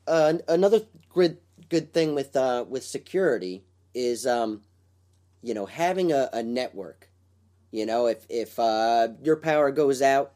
uh, 0.07 0.35
another 0.49 0.81
good 1.13 1.39
good 1.69 1.93
thing 1.93 2.15
with 2.15 2.35
uh, 2.37 2.65
with 2.69 2.85
security 2.85 3.65
is 3.95 4.27
um, 4.27 4.63
you 5.43 5.53
know 5.55 5.67
having 5.67 6.11
a, 6.13 6.31
a 6.33 6.43
network. 6.43 7.11
You 7.71 7.87
know, 7.87 8.07
if 8.07 8.25
if 8.31 8.59
uh, 8.59 9.09
your 9.23 9.37
power 9.37 9.71
goes 9.73 10.01
out 10.01 10.33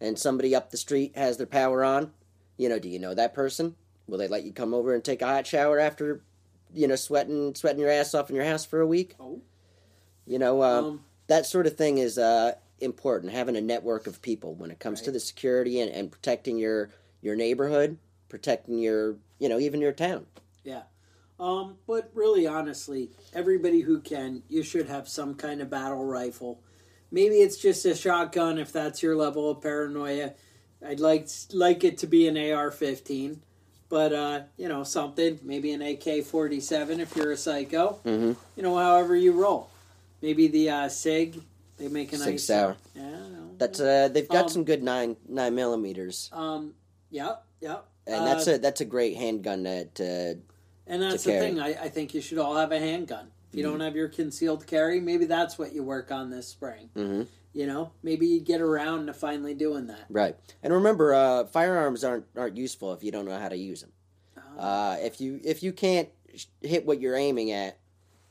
and 0.00 0.18
somebody 0.18 0.54
up 0.54 0.70
the 0.70 0.76
street 0.76 1.16
has 1.16 1.36
their 1.36 1.46
power 1.46 1.84
on, 1.84 2.12
you 2.56 2.68
know, 2.68 2.78
do 2.78 2.88
you 2.88 2.98
know 2.98 3.14
that 3.14 3.34
person? 3.34 3.74
Will 4.06 4.18
they 4.18 4.28
let 4.28 4.44
you 4.44 4.52
come 4.52 4.72
over 4.74 4.94
and 4.94 5.02
take 5.04 5.22
a 5.22 5.26
hot 5.26 5.46
shower 5.46 5.78
after 5.78 6.20
you 6.74 6.86
know 6.88 6.96
sweating 6.96 7.54
sweating 7.54 7.80
your 7.80 7.90
ass 7.90 8.14
off 8.14 8.30
in 8.30 8.36
your 8.36 8.44
house 8.44 8.64
for 8.64 8.80
a 8.80 8.86
week? 8.86 9.14
oh, 9.20 9.40
You 10.26 10.38
know, 10.38 10.62
uh, 10.62 10.82
um, 10.82 11.04
that 11.26 11.46
sort 11.46 11.66
of 11.66 11.76
thing 11.76 11.98
is 11.98 12.18
uh, 12.18 12.52
important. 12.80 13.32
Having 13.32 13.56
a 13.56 13.60
network 13.60 14.06
of 14.06 14.22
people 14.22 14.54
when 14.54 14.70
it 14.70 14.78
comes 14.78 15.00
to 15.02 15.10
the 15.10 15.20
security 15.20 15.80
and, 15.80 15.90
and 15.90 16.10
protecting 16.10 16.58
your 16.58 16.90
your 17.22 17.34
neighborhood, 17.36 17.98
protecting 18.28 18.78
your 18.78 19.16
you 19.38 19.48
know 19.48 19.58
even 19.58 19.80
your 19.80 19.92
town. 19.92 20.26
yeah. 20.64 20.82
Um, 21.38 21.76
but 21.86 22.10
really, 22.14 22.46
honestly, 22.46 23.10
everybody 23.34 23.82
who 23.82 24.00
can, 24.00 24.42
you 24.48 24.62
should 24.62 24.86
have 24.88 25.06
some 25.06 25.34
kind 25.34 25.60
of 25.60 25.68
battle 25.68 26.02
rifle. 26.02 26.62
Maybe 27.10 27.36
it's 27.36 27.58
just 27.58 27.84
a 27.84 27.94
shotgun 27.94 28.56
if 28.58 28.72
that's 28.72 29.02
your 29.02 29.14
level 29.16 29.50
of 29.50 29.60
paranoia. 29.60 30.32
I'd 30.84 31.00
like 31.00 31.28
like 31.52 31.84
it 31.84 31.98
to 31.98 32.06
be 32.06 32.28
an 32.28 32.36
AR-15, 32.36 33.38
but 33.88 34.12
uh, 34.12 34.40
you 34.56 34.68
know 34.68 34.82
something. 34.84 35.38
Maybe 35.42 35.72
an 35.72 35.82
AK-47 35.82 36.98
if 36.98 37.16
you're 37.16 37.32
a 37.32 37.36
psycho. 37.36 37.98
Mm-hmm. 38.04 38.32
You 38.56 38.62
know, 38.62 38.76
however 38.76 39.16
you 39.16 39.32
roll. 39.32 39.70
Maybe 40.22 40.48
the 40.48 40.70
uh, 40.70 40.88
Sig. 40.88 41.40
They 41.78 41.88
make 41.88 42.12
a 42.12 42.16
Sig 42.16 42.32
nice. 42.34 42.44
Sauer. 42.44 42.76
Yeah. 42.94 43.16
That's 43.58 43.80
uh, 43.80 44.08
they've 44.08 44.28
got 44.28 44.44
Um, 44.44 44.48
some 44.50 44.64
good 44.64 44.82
nine 44.82 45.16
nine 45.28 45.54
millimeters, 45.54 46.30
Um. 46.32 46.74
Yeah. 47.10 47.36
Yeah. 47.60 47.78
and 48.06 48.26
that's 48.26 48.46
a 48.46 48.58
that's 48.58 48.80
a 48.80 48.84
great 48.84 49.16
handgun 49.16 49.64
to, 49.64 49.84
to 49.86 50.38
And 50.86 51.02
that's 51.02 51.22
to 51.24 51.30
the 51.30 51.38
thing. 51.38 51.60
I, 51.60 51.84
I 51.84 51.88
think 51.88 52.14
you 52.14 52.20
should 52.20 52.38
all 52.38 52.54
have 52.56 52.70
a 52.72 52.78
handgun. 52.78 53.28
If 53.50 53.56
you 53.58 53.62
Mm-hmm. 53.64 53.72
don't 53.72 53.80
have 53.80 53.96
your 53.96 54.08
concealed 54.08 54.66
carry, 54.66 55.00
maybe 55.00 55.24
that's 55.24 55.58
what 55.58 55.72
you 55.72 55.82
work 55.82 56.10
on 56.12 56.30
this 56.30 56.48
spring. 56.48 56.90
hmm 56.94 57.22
You 57.56 57.66
know, 57.66 57.92
maybe 58.02 58.26
you 58.26 58.40
get 58.40 58.60
around 58.60 59.06
to 59.06 59.14
finally 59.14 59.54
doing 59.54 59.86
that. 59.86 60.04
right. 60.10 60.36
And 60.62 60.74
remember, 60.74 61.14
uh, 61.14 61.46
firearms 61.46 62.04
aren't 62.04 62.26
aren't 62.36 62.56
useful 62.58 62.92
if 62.92 63.02
you 63.02 63.10
don't 63.10 63.24
know 63.24 63.38
how 63.38 63.48
to 63.48 63.56
use 63.56 63.80
them. 63.80 63.92
Uh, 64.58 64.96
if 65.00 65.22
you 65.22 65.40
if 65.42 65.62
you 65.62 65.72
can't 65.72 66.10
hit 66.60 66.84
what 66.84 67.00
you're 67.00 67.16
aiming 67.16 67.52
at, 67.52 67.78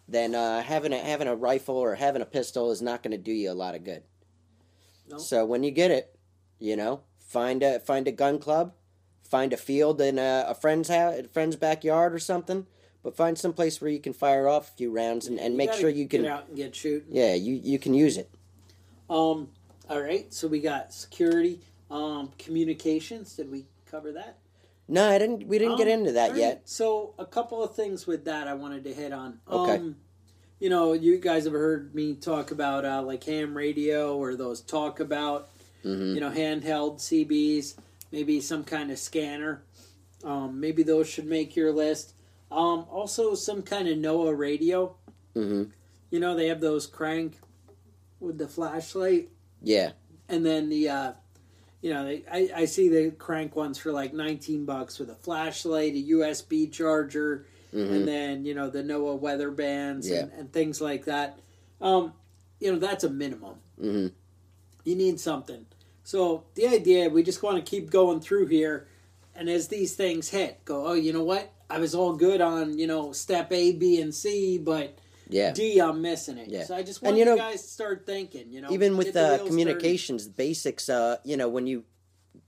then 0.08 0.36
uh, 0.36 0.62
having 0.62 0.94
a 0.94 1.00
having 1.00 1.27
a 1.27 1.36
rifle 1.36 1.75
or 1.75 1.96
having 1.96 2.22
a 2.22 2.25
pistol 2.25 2.70
is 2.70 2.84
not 2.84 3.01
going 3.01 3.13
to 3.13 3.17
do 3.17 3.32
you 3.32 3.51
a 3.51 3.53
lot 3.53 3.74
of 3.74 3.84
good. 3.84 4.03
No. 5.10 5.17
So 5.17 5.44
when 5.44 5.63
you 5.63 5.72
get 5.72 5.89
it, 5.89 6.15
you 6.60 6.75
know, 6.75 7.01
find 7.17 7.63
a 7.63 7.79
find 7.79 8.08
a 8.08 8.12
gun 8.12 8.38
club, 8.38 8.74
find 9.24 9.53
a 9.53 9.58
field 9.58 10.01
in 10.01 10.20
a, 10.20 10.46
a 10.48 10.53
friend's 10.53 10.89
house, 10.89 11.17
a 11.17 11.27
friend's 11.29 11.55
backyard 11.55 12.13
or 12.13 12.20
something. 12.20 12.67
But 13.01 13.17
find 13.17 13.38
some 13.39 13.53
place 13.53 13.82
where 13.82 13.89
you 13.89 14.00
can 14.00 14.13
fire 14.13 14.48
off 14.48 14.70
a 14.72 14.77
few 14.77 14.91
rounds 14.91 15.25
and, 15.27 15.39
and 15.39 15.53
You 15.53 15.58
make 15.58 15.74
sure 15.74 15.89
you 15.89 16.08
can. 16.08 16.22
get 16.24 16.32
out 16.32 16.48
and 16.48 16.55
get 16.58 16.75
shooting. 16.75 17.08
Yeah, 17.10 17.34
you 17.34 17.53
you 17.55 17.79
can 17.79 17.96
use 17.96 18.17
it. 18.17 18.29
Um, 19.09 19.50
all 19.89 20.01
right, 20.01 20.33
so 20.33 20.47
we 20.47 20.59
got 20.62 20.93
security, 20.93 21.59
um, 21.91 22.31
communications. 22.39 23.35
Did 23.35 23.51
we 23.51 23.65
cover 23.89 24.12
that? 24.13 24.38
No, 24.88 25.09
I 25.09 25.17
didn't. 25.17 25.47
We 25.47 25.57
didn't 25.59 25.77
get 25.77 25.88
Um, 25.88 25.93
into 26.00 26.12
that 26.13 26.31
right, 26.31 26.39
yet. 26.39 26.62
So 26.65 27.13
a 27.17 27.25
couple 27.25 27.63
of 27.63 27.75
things 27.75 28.05
with 28.07 28.25
that 28.25 28.47
I 28.47 28.53
wanted 28.53 28.83
to 28.85 28.93
hit 28.93 29.12
on. 29.12 29.39
Okay. 29.50 29.77
Um, 29.77 29.95
you 30.59 30.69
know, 30.69 30.93
you 30.93 31.17
guys 31.19 31.43
have 31.45 31.53
heard 31.53 31.93
me 31.93 32.15
talk 32.15 32.51
about 32.51 32.85
uh, 32.85 33.01
like 33.01 33.24
ham 33.24 33.55
radio 33.57 34.15
or 34.17 34.35
those 34.35 34.62
talk 34.62 35.00
about, 35.00 35.50
Mm-hmm. 35.83 36.15
you 36.15 36.19
know, 36.19 36.31
handheld 36.31 36.97
CBs, 37.00 37.75
maybe 38.12 38.41
some 38.41 38.63
kind 38.63 38.89
of 38.89 38.97
scanner. 38.97 39.62
Um, 40.24 40.59
maybe 40.59 40.81
those 40.81 41.07
should 41.07 41.27
make 41.27 41.55
your 41.55 41.71
list. 41.71 42.15
Um, 42.51 42.85
also, 42.89 43.35
some 43.35 43.62
kind 43.62 43.88
of 43.88 43.95
NOAA 44.00 44.35
radio. 44.35 44.95
Mm-hmm. 45.35 45.65
You 46.09 46.19
know, 46.19 46.35
they 46.35 46.47
have 46.47 46.59
those 46.59 46.88
crank 46.88 47.38
with 48.25 48.38
the 48.38 48.48
flashlight. 48.48 49.29
Yeah, 49.62 49.91
and 50.29 50.46
then 50.46 50.70
the 50.70 50.89
uh 50.89 51.12
you 51.82 51.94
know 51.94 52.05
they, 52.05 52.24
I, 52.32 52.50
I 52.62 52.65
see 52.65 52.89
the 52.89 53.12
crank 53.12 53.55
ones 53.55 53.77
for 53.77 53.91
like 53.91 54.13
19 54.13 54.65
bucks 54.65 54.98
with 55.00 55.10
a 55.10 55.15
flashlight 55.15 55.94
a 55.94 56.03
usb 56.13 56.72
charger 56.72 57.46
and 57.72 58.08
then 58.08 58.46
you 58.46 58.53
know 58.55 58.70
the 58.70 58.82
noaa 58.82 59.20
weather 59.20 59.51
bands 59.51 60.10
and, 60.10 60.32
Yeah. 60.32 60.39
and 60.39 60.51
things 60.53 60.79
like 60.82 61.05
that. 61.05 61.39
Um 61.82 62.13
you 62.60 62.72
know 62.72 62.79
that's 62.79 63.03
a 63.03 63.10
minimum. 63.10 63.55
Mhm. 63.82 64.12
you 64.86 64.96
need 64.96 65.20
something. 65.20 65.65
So 66.03 66.46
the 66.55 66.67
idea 66.67 67.10
we 67.10 67.22
just 67.24 67.44
want 67.44 67.58
to 67.58 67.70
keep 67.70 67.89
going 67.91 68.20
through 68.22 68.48
here 68.48 68.88
and 69.36 69.50
as 69.50 69.67
these 69.67 69.94
things 69.96 70.29
hit 70.29 70.63
go 70.65 70.88
oh 70.88 70.94
you 70.94 71.12
know 71.13 71.24
what? 71.24 71.51
I 71.70 71.79
was 71.79 71.94
all 71.96 72.13
good 72.13 72.41
on 72.41 72.77
you 72.79 72.88
know 72.88 73.12
step 73.12 73.51
a 73.51 73.74
b 73.74 74.00
and 74.00 74.13
c 74.15 74.58
but 74.58 74.98
yeah. 75.29 75.51
d 75.51 75.79
i'm 75.79 76.01
missing 76.01 76.38
it 76.38 76.48
Yeah. 76.48 76.63
so 76.63 76.75
i 76.75 76.84
just 76.84 77.00
And, 77.01 77.08
want 77.08 77.17
you 77.17 77.24
you, 77.24 77.29
know, 77.32 77.38
guys 77.38 77.62
to 77.62 77.67
start 77.67 78.05
thinking 78.05 78.51
you 78.51 78.62
know 78.62 78.72
Even 78.72 78.98
with 78.98 79.13
the 79.13 79.41
uh, 79.41 79.46
communications, 79.46 80.27
basics. 80.27 80.89
Uh, 80.89 81.17
you 81.24 81.38
know, 81.38 81.48
when 81.50 81.67
you 81.67 81.84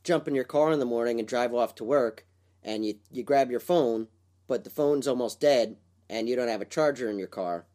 jump 0.03 0.27
in 0.27 0.35
your 0.35 0.43
car 0.43 0.71
in 0.71 0.79
the 0.79 0.85
morning 0.85 1.19
and 1.19 1.27
drive 1.27 1.53
off 1.53 1.75
to 1.75 1.83
work, 1.83 2.25
and 2.63 2.85
you 2.85 2.95
you 3.11 3.23
grab 3.23 3.49
your 3.51 3.59
phone, 3.59 4.07
but 4.47 4.63
the 4.63 4.69
phone's 4.69 5.07
almost 5.07 5.39
dead, 5.39 5.77
and 6.09 6.27
you 6.29 6.35
don't 6.35 6.47
have 6.49 6.61
a 6.61 6.65
charger 6.65 7.09
in 7.09 7.17
your 7.19 7.27
car, 7.27 7.65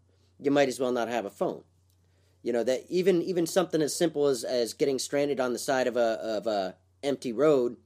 you 0.41 0.51
might 0.51 0.69
as 0.69 0.79
well 0.81 0.93
not 0.93 1.09
have 1.09 1.25
a 1.25 1.31
phone. 1.31 1.63
You 2.43 2.53
know 2.53 2.65
that 2.65 2.85
even 2.89 3.23
even 3.23 3.47
something 3.47 3.83
as 3.83 3.95
simple 3.95 4.27
as, 4.27 4.45
as 4.45 4.73
getting 4.75 4.99
stranded 4.99 5.41
on 5.41 5.53
the 5.53 5.59
side 5.59 5.87
of 5.87 5.97
a 5.97 6.19
of 6.39 6.47
a 6.47 6.77
empty 7.03 7.33
road, 7.33 7.77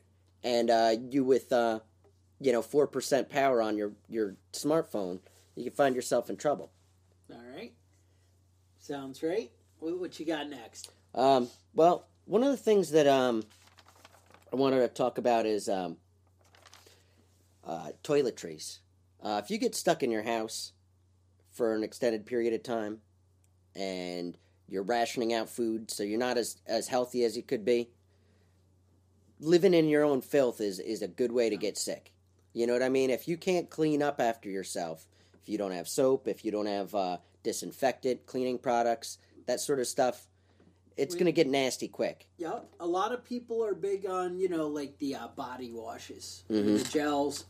and 0.42 0.70
uh, 0.70 0.94
you 1.10 1.24
with 1.24 1.52
uh, 1.52 1.80
you 2.40 2.52
know 2.52 2.62
four 2.62 2.86
percent 2.86 3.28
power 3.28 3.60
on 3.60 3.76
your 3.76 3.92
your 4.08 4.36
smartphone, 4.52 5.20
you 5.54 5.64
can 5.64 5.72
find 5.74 5.94
yourself 5.94 6.30
in 6.30 6.36
trouble. 6.36 6.70
All 7.30 7.40
right. 7.54 7.72
Sounds 8.78 9.22
right. 9.22 9.50
What, 9.80 9.98
what 9.98 10.20
you 10.20 10.26
got 10.26 10.48
next? 10.48 10.90
Um, 11.14 11.48
well, 11.74 12.06
one 12.24 12.42
of 12.42 12.50
the 12.50 12.56
things 12.56 12.90
that 12.90 13.06
um, 13.06 13.42
I 14.52 14.56
wanted 14.56 14.80
to 14.80 14.88
talk 14.88 15.18
about 15.18 15.46
is 15.46 15.68
um, 15.68 15.96
uh, 17.66 17.90
toiletries. 18.04 18.78
Uh, 19.22 19.40
if 19.42 19.50
you 19.50 19.58
get 19.58 19.74
stuck 19.74 20.02
in 20.02 20.10
your 20.10 20.22
house 20.22 20.72
for 21.52 21.74
an 21.74 21.82
extended 21.82 22.26
period 22.26 22.52
of 22.54 22.62
time 22.62 22.98
and 23.74 24.36
you're 24.68 24.82
rationing 24.82 25.32
out 25.32 25.48
food 25.48 25.90
so 25.90 26.02
you're 26.02 26.18
not 26.18 26.38
as, 26.38 26.58
as 26.66 26.88
healthy 26.88 27.24
as 27.24 27.36
you 27.36 27.42
could 27.42 27.64
be, 27.64 27.90
living 29.40 29.74
in 29.74 29.88
your 29.88 30.04
own 30.04 30.20
filth 30.20 30.60
is, 30.60 30.78
is 30.78 31.02
a 31.02 31.08
good 31.08 31.32
way 31.32 31.50
to 31.50 31.56
get 31.56 31.76
sick. 31.76 32.12
You 32.52 32.66
know 32.66 32.72
what 32.72 32.82
I 32.82 32.88
mean? 32.88 33.10
If 33.10 33.28
you 33.28 33.36
can't 33.36 33.68
clean 33.68 34.02
up 34.02 34.20
after 34.20 34.48
yourself, 34.48 35.06
if 35.46 35.52
you 35.52 35.58
don't 35.58 35.70
have 35.70 35.86
soap, 35.86 36.26
if 36.26 36.44
you 36.44 36.50
don't 36.50 36.66
have 36.66 36.92
uh, 36.92 37.18
disinfectant, 37.44 38.26
cleaning 38.26 38.58
products, 38.58 39.18
that 39.46 39.60
sort 39.60 39.78
of 39.78 39.86
stuff, 39.86 40.26
it's 40.96 41.14
going 41.14 41.26
to 41.26 41.32
get 41.32 41.46
nasty 41.46 41.86
quick. 41.86 42.26
Yeah, 42.36 42.58
a 42.80 42.86
lot 42.86 43.12
of 43.12 43.24
people 43.24 43.64
are 43.64 43.74
big 43.74 44.06
on 44.06 44.40
you 44.40 44.48
know 44.48 44.66
like 44.66 44.98
the 44.98 45.14
uh, 45.14 45.28
body 45.28 45.70
washes, 45.70 46.42
Mm-hmm. 46.50 46.78
the 46.78 46.84
gels, 46.84 47.44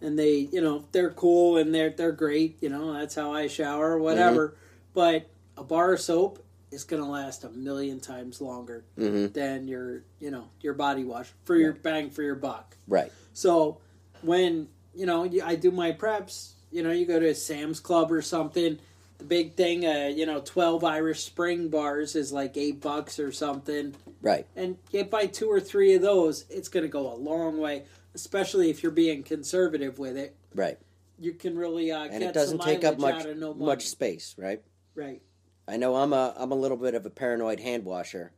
and 0.00 0.18
they 0.18 0.48
you 0.50 0.62
know 0.62 0.84
they're 0.92 1.10
cool 1.10 1.58
and 1.58 1.74
they're 1.74 1.90
they're 1.90 2.12
great. 2.12 2.56
You 2.62 2.70
know 2.70 2.94
that's 2.94 3.14
how 3.14 3.34
I 3.34 3.48
shower, 3.48 3.92
or 3.92 3.98
whatever. 3.98 4.48
Mm-hmm. 4.48 4.56
But 4.94 5.26
a 5.58 5.64
bar 5.64 5.92
of 5.92 6.00
soap 6.00 6.42
is 6.70 6.84
gonna 6.84 7.10
last 7.10 7.44
a 7.44 7.50
million 7.50 8.00
times 8.00 8.40
longer 8.40 8.84
Mm-hmm. 8.98 9.32
than 9.34 9.68
your 9.68 10.04
you 10.20 10.30
know 10.30 10.48
your 10.62 10.72
body 10.72 11.04
wash 11.04 11.28
for 11.44 11.56
your 11.56 11.74
bang 11.74 12.08
for 12.08 12.22
your 12.22 12.36
buck. 12.36 12.78
Right. 12.88 13.12
So 13.34 13.78
when 14.22 14.68
you 14.94 15.04
know 15.06 15.28
I 15.44 15.56
do 15.56 15.70
my 15.72 15.90
preps, 15.92 16.52
you 16.72 16.82
know, 16.82 16.90
you 16.90 17.06
go 17.06 17.20
to 17.20 17.28
a 17.28 17.34
Sam's 17.34 17.80
Club 17.80 18.10
or 18.10 18.22
something. 18.22 18.78
The 19.18 19.24
big 19.24 19.54
thing, 19.54 19.86
uh, 19.86 20.10
you 20.12 20.26
know, 20.26 20.40
twelve 20.40 20.82
Irish 20.82 21.22
Spring 21.22 21.68
bars 21.68 22.16
is 22.16 22.32
like 22.32 22.56
eight 22.56 22.80
bucks 22.80 23.20
or 23.20 23.30
something, 23.30 23.94
Right. 24.20 24.46
and 24.56 24.78
you 24.90 25.04
buy 25.04 25.26
two 25.26 25.48
or 25.48 25.60
three 25.60 25.94
of 25.94 26.02
those, 26.02 26.44
it's 26.50 26.68
going 26.68 26.82
to 26.82 26.88
go 26.88 27.12
a 27.12 27.14
long 27.14 27.58
way. 27.58 27.84
Especially 28.14 28.68
if 28.68 28.82
you're 28.82 28.92
being 28.92 29.22
conservative 29.22 29.98
with 29.98 30.16
it, 30.18 30.34
Right. 30.54 30.78
you 31.18 31.32
can 31.32 31.56
really 31.56 31.90
uh, 31.92 32.02
And 32.04 32.12
get 32.20 32.22
it 32.22 32.34
doesn't 32.34 32.58
some 32.58 32.66
take 32.66 32.84
up 32.84 32.98
much 32.98 33.24
no 33.36 33.54
much 33.54 33.86
space, 33.88 34.34
right? 34.36 34.60
Right. 34.94 35.22
I 35.68 35.76
know 35.76 35.96
I'm 35.96 36.12
a 36.12 36.34
I'm 36.36 36.50
a 36.52 36.56
little 36.56 36.76
bit 36.76 36.94
of 36.94 37.06
a 37.06 37.10
paranoid 37.10 37.60
hand 37.60 37.84
washer, 37.84 38.32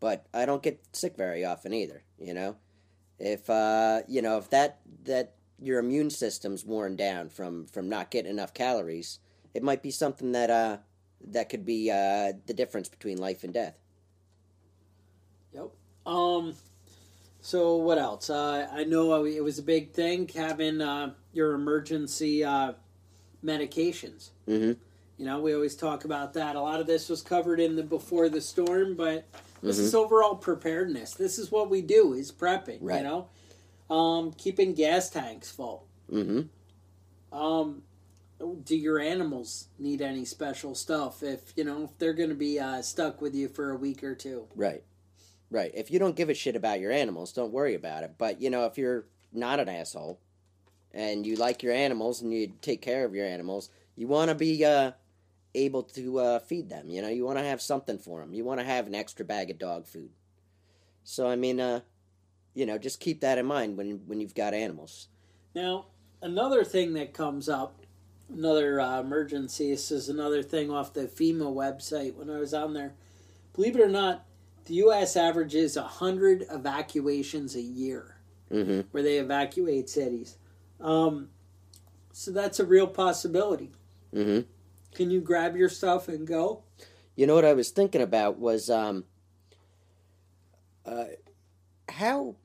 but 0.00 0.24
I 0.32 0.46
don't 0.46 0.62
get 0.62 0.80
sick 0.92 1.16
very 1.16 1.44
often 1.44 1.74
either. 1.74 2.04
You 2.18 2.32
know, 2.34 2.56
if 3.18 3.50
uh, 3.50 4.02
you 4.06 4.22
know 4.22 4.38
if 4.38 4.48
that 4.50 4.78
that 5.04 5.34
your 5.60 5.78
immune 5.78 6.10
system's 6.10 6.64
worn 6.64 6.96
down 6.96 7.28
from 7.28 7.66
from 7.66 7.88
not 7.88 8.10
getting 8.10 8.30
enough 8.30 8.54
calories, 8.54 9.18
it 9.54 9.62
might 9.62 9.82
be 9.82 9.90
something 9.90 10.32
that 10.32 10.50
uh 10.50 10.78
that 11.26 11.48
could 11.48 11.64
be 11.64 11.90
uh 11.90 12.32
the 12.46 12.54
difference 12.54 12.88
between 12.88 13.18
life 13.18 13.44
and 13.44 13.52
death. 13.54 13.76
Yep. 15.52 15.70
Um. 16.06 16.54
So 17.40 17.76
what 17.76 17.98
else? 17.98 18.30
Uh, 18.30 18.68
I 18.72 18.84
know 18.84 19.24
it 19.24 19.42
was 19.42 19.58
a 19.58 19.62
big 19.62 19.92
thing 19.92 20.28
having 20.28 20.80
uh, 20.80 21.14
your 21.32 21.54
emergency 21.54 22.44
uh, 22.44 22.72
medications. 23.44 24.30
Mm-hmm. 24.48 24.72
You 25.18 25.24
know, 25.24 25.40
we 25.40 25.54
always 25.54 25.74
talk 25.74 26.04
about 26.04 26.34
that. 26.34 26.56
A 26.56 26.60
lot 26.60 26.80
of 26.80 26.86
this 26.86 27.08
was 27.08 27.22
covered 27.22 27.58
in 27.60 27.74
the 27.76 27.82
before 27.82 28.28
the 28.28 28.40
storm, 28.40 28.94
but 28.96 29.26
this 29.62 29.76
Mm-hmm. 29.76 29.86
is 29.86 29.94
overall 29.94 30.36
preparedness. 30.36 31.14
This 31.14 31.38
is 31.38 31.50
what 31.50 31.70
we 31.70 31.80
do: 31.80 32.12
is 32.12 32.30
prepping. 32.30 32.78
Right. 32.80 32.98
You 32.98 33.04
know, 33.04 33.28
um, 33.90 34.32
keeping 34.32 34.74
gas 34.74 35.10
tanks 35.10 35.50
full. 35.50 35.86
Mm-hmm. 36.12 37.36
Um, 37.36 37.82
do 38.64 38.76
your 38.76 38.98
animals 39.00 39.68
need 39.78 40.00
any 40.00 40.24
special 40.24 40.74
stuff? 40.74 41.22
If 41.22 41.52
you 41.56 41.64
know, 41.64 41.84
if 41.84 41.98
they're 41.98 42.12
going 42.12 42.28
to 42.28 42.34
be 42.34 42.58
uh, 42.58 42.82
stuck 42.82 43.20
with 43.20 43.34
you 43.34 43.48
for 43.48 43.70
a 43.70 43.76
week 43.76 44.04
or 44.04 44.14
two. 44.14 44.46
Right. 44.54 44.82
Right. 45.50 45.72
If 45.74 45.90
you 45.90 45.98
don't 45.98 46.16
give 46.16 46.28
a 46.28 46.34
shit 46.34 46.56
about 46.56 46.80
your 46.80 46.92
animals, 46.92 47.32
don't 47.32 47.52
worry 47.52 47.74
about 47.74 48.02
it. 48.02 48.16
But, 48.18 48.40
you 48.42 48.50
know, 48.50 48.66
if 48.66 48.76
you're 48.76 49.06
not 49.32 49.60
an 49.60 49.68
asshole 49.68 50.20
and 50.92 51.26
you 51.26 51.36
like 51.36 51.62
your 51.62 51.72
animals 51.72 52.20
and 52.20 52.32
you 52.32 52.52
take 52.60 52.82
care 52.82 53.06
of 53.06 53.14
your 53.14 53.26
animals, 53.26 53.70
you 53.96 54.06
want 54.08 54.28
to 54.28 54.34
be 54.34 54.62
uh, 54.62 54.92
able 55.54 55.84
to 55.84 56.18
uh, 56.18 56.38
feed 56.40 56.68
them. 56.68 56.90
You 56.90 57.00
know, 57.00 57.08
you 57.08 57.24
want 57.24 57.38
to 57.38 57.44
have 57.44 57.62
something 57.62 57.98
for 57.98 58.20
them. 58.20 58.34
You 58.34 58.44
want 58.44 58.60
to 58.60 58.66
have 58.66 58.86
an 58.86 58.94
extra 58.94 59.24
bag 59.24 59.50
of 59.50 59.58
dog 59.58 59.86
food. 59.86 60.10
So, 61.02 61.26
I 61.26 61.36
mean, 61.36 61.60
uh, 61.60 61.80
you 62.58 62.66
know, 62.66 62.76
just 62.76 62.98
keep 62.98 63.20
that 63.20 63.38
in 63.38 63.46
mind 63.46 63.76
when, 63.76 64.00
when 64.06 64.20
you've 64.20 64.34
got 64.34 64.52
animals. 64.52 65.06
Now, 65.54 65.86
another 66.20 66.64
thing 66.64 66.94
that 66.94 67.14
comes 67.14 67.48
up, 67.48 67.82
another 68.28 68.80
uh, 68.80 68.98
emergency, 68.98 69.70
this 69.70 69.92
is 69.92 70.08
another 70.08 70.42
thing 70.42 70.68
off 70.68 70.92
the 70.92 71.06
FEMA 71.06 71.54
website 71.54 72.16
when 72.16 72.28
I 72.28 72.38
was 72.38 72.52
on 72.52 72.74
there. 72.74 72.94
Believe 73.54 73.76
it 73.76 73.80
or 73.80 73.88
not, 73.88 74.24
the 74.64 74.74
U.S. 74.74 75.16
averages 75.16 75.76
100 75.76 76.46
evacuations 76.50 77.54
a 77.54 77.62
year 77.62 78.16
Mm-hmm. 78.50 78.80
where 78.92 79.02
they 79.02 79.18
evacuate 79.18 79.90
cities. 79.90 80.38
Um, 80.80 81.28
so 82.12 82.30
that's 82.30 82.58
a 82.58 82.64
real 82.64 82.86
possibility. 82.86 83.72
Mm-hmm. 84.14 84.48
Can 84.94 85.10
you 85.10 85.20
grab 85.20 85.54
your 85.54 85.68
stuff 85.68 86.08
and 86.08 86.26
go? 86.26 86.62
You 87.14 87.26
know 87.26 87.34
what 87.34 87.44
I 87.44 87.52
was 87.52 87.68
thinking 87.68 88.00
about 88.00 88.38
was 88.38 88.70
um, 88.70 89.04
uh, 90.86 91.04
how 91.90 92.36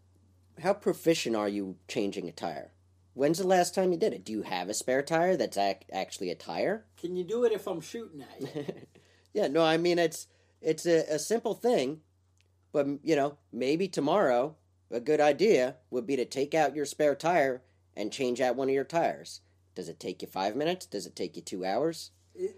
how 0.61 0.73
proficient 0.73 1.35
are 1.35 1.49
you 1.49 1.77
changing 1.87 2.27
a 2.27 2.31
tire? 2.31 2.71
When's 3.13 3.37
the 3.37 3.47
last 3.47 3.75
time 3.75 3.91
you 3.91 3.97
did 3.97 4.13
it? 4.13 4.25
Do 4.25 4.31
you 4.31 4.41
have 4.41 4.69
a 4.69 4.73
spare 4.73 5.03
tire 5.03 5.37
that's 5.37 5.57
ac- 5.57 5.85
actually 5.91 6.29
a 6.31 6.35
tire? 6.35 6.85
Can 6.97 7.15
you 7.15 7.23
do 7.23 7.43
it 7.43 7.51
if 7.51 7.67
I'm 7.67 7.81
shooting 7.81 8.21
at 8.23 8.41
you? 8.55 8.65
yeah, 9.33 9.47
no, 9.47 9.63
I 9.63 9.77
mean 9.77 9.99
it's 9.99 10.27
it's 10.61 10.85
a, 10.85 11.03
a 11.13 11.19
simple 11.19 11.53
thing, 11.53 12.01
but 12.71 12.87
you 13.03 13.15
know 13.15 13.37
maybe 13.51 13.87
tomorrow 13.87 14.55
a 14.89 14.99
good 14.99 15.21
idea 15.21 15.75
would 15.91 16.07
be 16.07 16.15
to 16.15 16.25
take 16.25 16.53
out 16.53 16.75
your 16.75 16.85
spare 16.85 17.15
tire 17.15 17.61
and 17.95 18.11
change 18.11 18.41
out 18.41 18.55
one 18.55 18.69
of 18.69 18.73
your 18.75 18.83
tires. 18.83 19.41
Does 19.75 19.89
it 19.89 19.99
take 19.99 20.21
you 20.21 20.27
five 20.27 20.55
minutes? 20.55 20.85
Does 20.87 21.05
it 21.05 21.15
take 21.15 21.35
you 21.35 21.41
two 21.41 21.65
hours? 21.65 22.11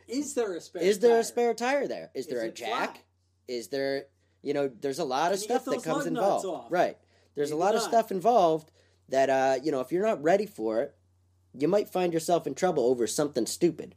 Is 0.08 0.34
there 0.36 0.56
a 0.56 0.62
spare? 0.62 0.82
Is 0.84 1.00
there 1.00 1.12
tire? 1.12 1.20
a 1.20 1.24
spare 1.24 1.54
tire 1.54 1.88
there? 1.88 2.12
Is 2.14 2.28
Is 2.28 2.32
there 2.32 2.44
a 2.46 2.52
jack? 2.52 2.68
flat? 2.70 3.00
Is 3.48 3.68
there, 3.68 4.06
you 4.42 4.54
know, 4.54 4.70
there's 4.82 5.00
a 5.00 5.04
lot 5.06 5.34
of 5.34 5.40
Can 5.40 5.50
you 5.50 5.60
stuff 5.60 5.66
that 5.66 5.84
comes 5.84 6.06
involved. 6.06 6.46
off? 6.46 6.68
Right. 6.72 6.98
There's 7.36 7.52
a 7.52 7.54
Maybe 7.54 7.64
lot 7.64 7.76
of 7.76 7.82
stuff 7.82 8.12
involved 8.12 8.72
that 9.10 9.30
uh, 9.30 9.58
you 9.64 9.72
know 9.72 9.82
if 9.82 9.92
you're 9.92 10.06
not 10.06 10.24
ready 10.24 10.46
for 10.46 10.82
it, 10.82 10.96
you 11.54 11.68
might 11.68 11.90
find 11.90 12.14
yourself 12.14 12.48
in 12.48 12.56
trouble 12.56 12.86
over 12.86 13.08
something 13.08 13.46
stupid. 13.46 13.96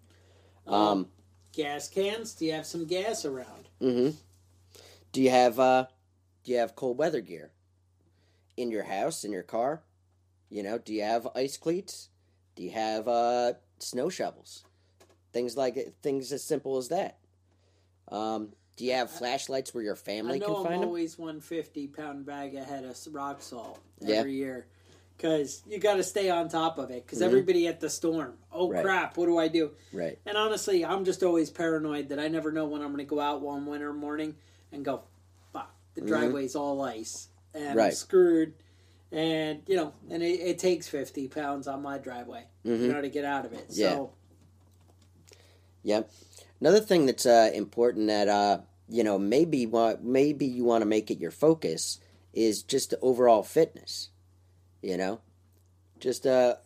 Um, 0.66 1.08
Gas 1.52 1.88
cans? 1.88 2.34
Do 2.34 2.44
you 2.44 2.52
have 2.52 2.66
some 2.66 2.84
gas 2.86 3.24
around? 3.24 3.68
Mm-hmm. 3.80 4.16
Do 5.12 5.22
you 5.22 5.30
have 5.30 5.58
uh, 5.58 5.86
do 6.44 6.52
you 6.52 6.58
have 6.58 6.76
cold 6.76 6.98
weather 6.98 7.20
gear 7.20 7.50
in 8.56 8.70
your 8.70 8.84
house 8.84 9.24
in 9.24 9.32
your 9.32 9.42
car? 9.42 9.82
You 10.50 10.62
know, 10.62 10.78
do 10.78 10.92
you 10.92 11.02
have 11.02 11.28
ice 11.34 11.56
cleats? 11.56 12.08
Do 12.54 12.62
you 12.62 12.70
have 12.70 13.06
uh, 13.08 13.54
snow 13.78 14.08
shovels? 14.08 14.64
Things 15.32 15.56
like 15.56 15.94
things 16.02 16.32
as 16.32 16.42
simple 16.42 16.76
as 16.76 16.88
that. 16.88 17.18
Um, 18.10 18.52
do 18.78 18.84
you 18.86 18.92
have 18.94 19.10
flashlights 19.10 19.74
where 19.74 19.84
your 19.84 19.94
I 19.94 19.98
family 19.98 20.38
know 20.38 20.46
can 20.46 20.56
I'm 20.56 20.62
find 20.64 20.82
them? 20.82 20.88
always 20.88 21.18
one 21.18 21.40
fifty 21.42 21.86
pound 21.86 22.24
bag 22.24 22.54
ahead 22.54 22.84
of 22.84 22.96
rock 23.12 23.42
salt 23.42 23.78
Yeah. 24.00 24.16
every 24.16 24.34
year 24.34 24.66
because 25.16 25.62
you 25.68 25.78
got 25.78 25.96
to 25.96 26.04
stay 26.04 26.30
on 26.30 26.48
top 26.48 26.78
of 26.78 26.90
it 26.90 27.04
because 27.04 27.20
everybody 27.20 27.66
at 27.66 27.80
the 27.80 27.90
storm. 27.90 28.34
Oh 28.52 28.66
Mm-hmm. 28.68 28.74
Right. 28.76 28.84
crap! 28.84 29.16
What 29.18 29.26
do 29.26 29.36
I 29.36 29.48
do? 29.48 29.72
Right. 29.92 30.18
And 30.24 30.36
honestly, 30.38 30.84
I'm 30.84 31.04
just 31.04 31.22
always 31.22 31.50
paranoid 31.50 32.08
that 32.10 32.18
I 32.20 32.28
never 32.28 32.52
know 32.52 32.64
when 32.66 32.80
I'm 32.80 32.88
going 32.88 32.98
to 32.98 33.04
go 33.04 33.20
out 33.20 33.42
one 33.42 33.66
winter 33.66 33.92
morning 33.92 34.36
and 34.72 34.84
go, 34.84 35.02
fuck, 35.52 35.74
the 35.94 36.00
driveway's 36.02 36.54
all 36.56 36.80
ice 36.82 37.28
and 37.54 37.70
I'm 37.70 37.76
Mm-hmm. 37.76 37.94
Screwed. 37.94 38.54
And, 39.10 39.62
you 39.66 39.74
know, 39.74 39.94
and 40.10 40.22
it, 40.22 40.38
it 40.40 40.58
takes 40.58 40.86
50 40.86 41.28
pounds 41.28 41.66
on 41.66 41.80
my 41.82 41.96
driveway, 41.96 42.44
you 42.62 42.76
know, 42.76 43.00
to 43.00 43.08
get 43.08 43.24
out 43.24 43.46
of 43.46 43.54
it. 43.54 43.70
Mm-hmm. 43.70 43.80
Yeah. 43.80 43.88
So, 43.90 44.12
Yep. 45.82 46.10
Another 46.60 46.80
thing 46.80 47.06
that's 47.06 47.26
uh, 47.26 47.50
important 47.54 48.08
that 48.08 48.28
uh, 48.28 48.58
you 48.88 49.04
know 49.04 49.18
maybe 49.18 49.66
want 49.66 50.04
maybe 50.04 50.46
you 50.46 50.64
want 50.64 50.82
to 50.82 50.86
make 50.86 51.10
it 51.10 51.18
your 51.18 51.30
focus 51.30 52.00
is 52.32 52.62
just 52.62 52.90
the 52.90 53.00
overall 53.00 53.42
fitness. 53.42 54.10
You 54.82 54.96
know, 54.96 55.20
just 56.00 56.26
uh, 56.26 56.56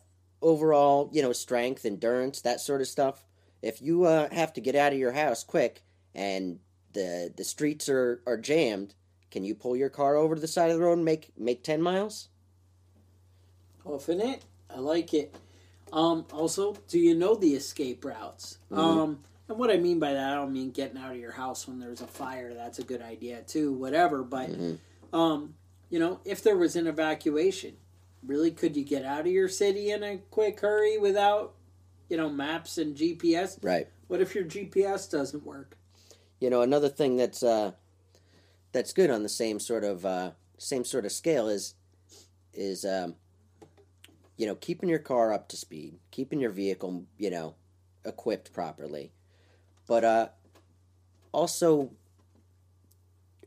overall 0.41 1.09
you 1.13 1.21
know 1.21 1.33
strength, 1.33 1.85
endurance, 1.85 2.41
that 2.41 2.61
sort 2.61 2.81
of 2.81 2.87
stuff. 2.87 3.23
If 3.61 3.81
you 3.81 4.05
uh, 4.05 4.33
have 4.33 4.53
to 4.53 4.61
get 4.61 4.75
out 4.75 4.93
of 4.93 4.99
your 4.99 5.13
house 5.13 5.43
quick 5.43 5.83
and 6.13 6.59
the 6.93 7.33
the 7.35 7.43
streets 7.43 7.89
are, 7.89 8.21
are 8.25 8.37
jammed, 8.37 8.95
can 9.31 9.43
you 9.43 9.55
pull 9.55 9.75
your 9.75 9.89
car 9.89 10.15
over 10.15 10.35
to 10.35 10.41
the 10.41 10.47
side 10.47 10.69
of 10.69 10.77
the 10.77 10.83
road 10.83 10.93
and 10.93 11.05
make 11.05 11.31
make 11.37 11.63
ten 11.63 11.81
miles? 11.81 12.29
Hoofing 13.83 14.21
it. 14.21 14.43
I 14.69 14.79
like 14.79 15.13
it. 15.13 15.35
Um, 15.91 16.25
also, 16.31 16.75
do 16.87 16.97
you 16.97 17.13
know 17.13 17.35
the 17.35 17.53
escape 17.53 18.03
routes? 18.03 18.57
Mm-hmm. 18.71 18.79
Um, 18.79 19.19
and 19.53 19.59
what 19.59 19.71
I 19.71 19.77
mean 19.77 19.99
by 19.99 20.13
that, 20.13 20.31
I 20.31 20.35
don't 20.35 20.51
mean 20.51 20.71
getting 20.71 20.97
out 20.97 21.11
of 21.11 21.17
your 21.17 21.31
house 21.31 21.67
when 21.67 21.79
there's 21.79 22.01
a 22.01 22.07
fire. 22.07 22.53
That's 22.53 22.79
a 22.79 22.83
good 22.83 23.01
idea 23.01 23.41
too. 23.41 23.71
Whatever, 23.73 24.23
but 24.23 24.49
Mm-hmm. 24.49 25.15
um, 25.15 25.55
you 25.89 25.99
know, 25.99 26.19
if 26.25 26.41
there 26.43 26.57
was 26.57 26.75
an 26.75 26.87
evacuation, 26.87 27.77
really, 28.25 28.49
could 28.51 28.75
you 28.75 28.83
get 28.83 29.05
out 29.05 29.21
of 29.21 29.27
your 29.27 29.47
city 29.47 29.91
in 29.91 30.01
a 30.03 30.17
quick 30.31 30.59
hurry 30.59 30.97
without, 30.97 31.53
you 32.09 32.17
know, 32.17 32.29
maps 32.29 32.79
and 32.79 32.95
GPS? 32.97 33.59
Right. 33.61 33.87
What 34.07 34.19
if 34.19 34.33
your 34.33 34.43
GPS 34.43 35.09
doesn't 35.09 35.45
work? 35.45 35.77
You 36.39 36.49
know, 36.49 36.61
another 36.61 36.89
thing 36.89 37.15
that's 37.15 37.43
uh, 37.43 37.71
that's 38.71 38.91
good 38.91 39.09
on 39.11 39.21
the 39.23 39.29
same 39.29 39.59
sort 39.59 39.83
of 39.83 40.05
uh, 40.05 40.31
same 40.57 40.83
sort 40.83 41.05
of 41.05 41.11
scale 41.11 41.47
is 41.47 41.75
is 42.53 42.85
um, 42.85 43.15
you 44.35 44.45
know 44.47 44.55
keeping 44.55 44.89
your 44.89 44.99
car 44.99 45.31
up 45.31 45.47
to 45.49 45.57
speed, 45.57 45.99
keeping 46.11 46.39
your 46.39 46.49
vehicle 46.51 47.05
you 47.17 47.29
know 47.29 47.53
equipped 48.03 48.51
properly, 48.51 49.11
but 49.87 50.03
uh, 50.03 50.27
also 51.31 51.91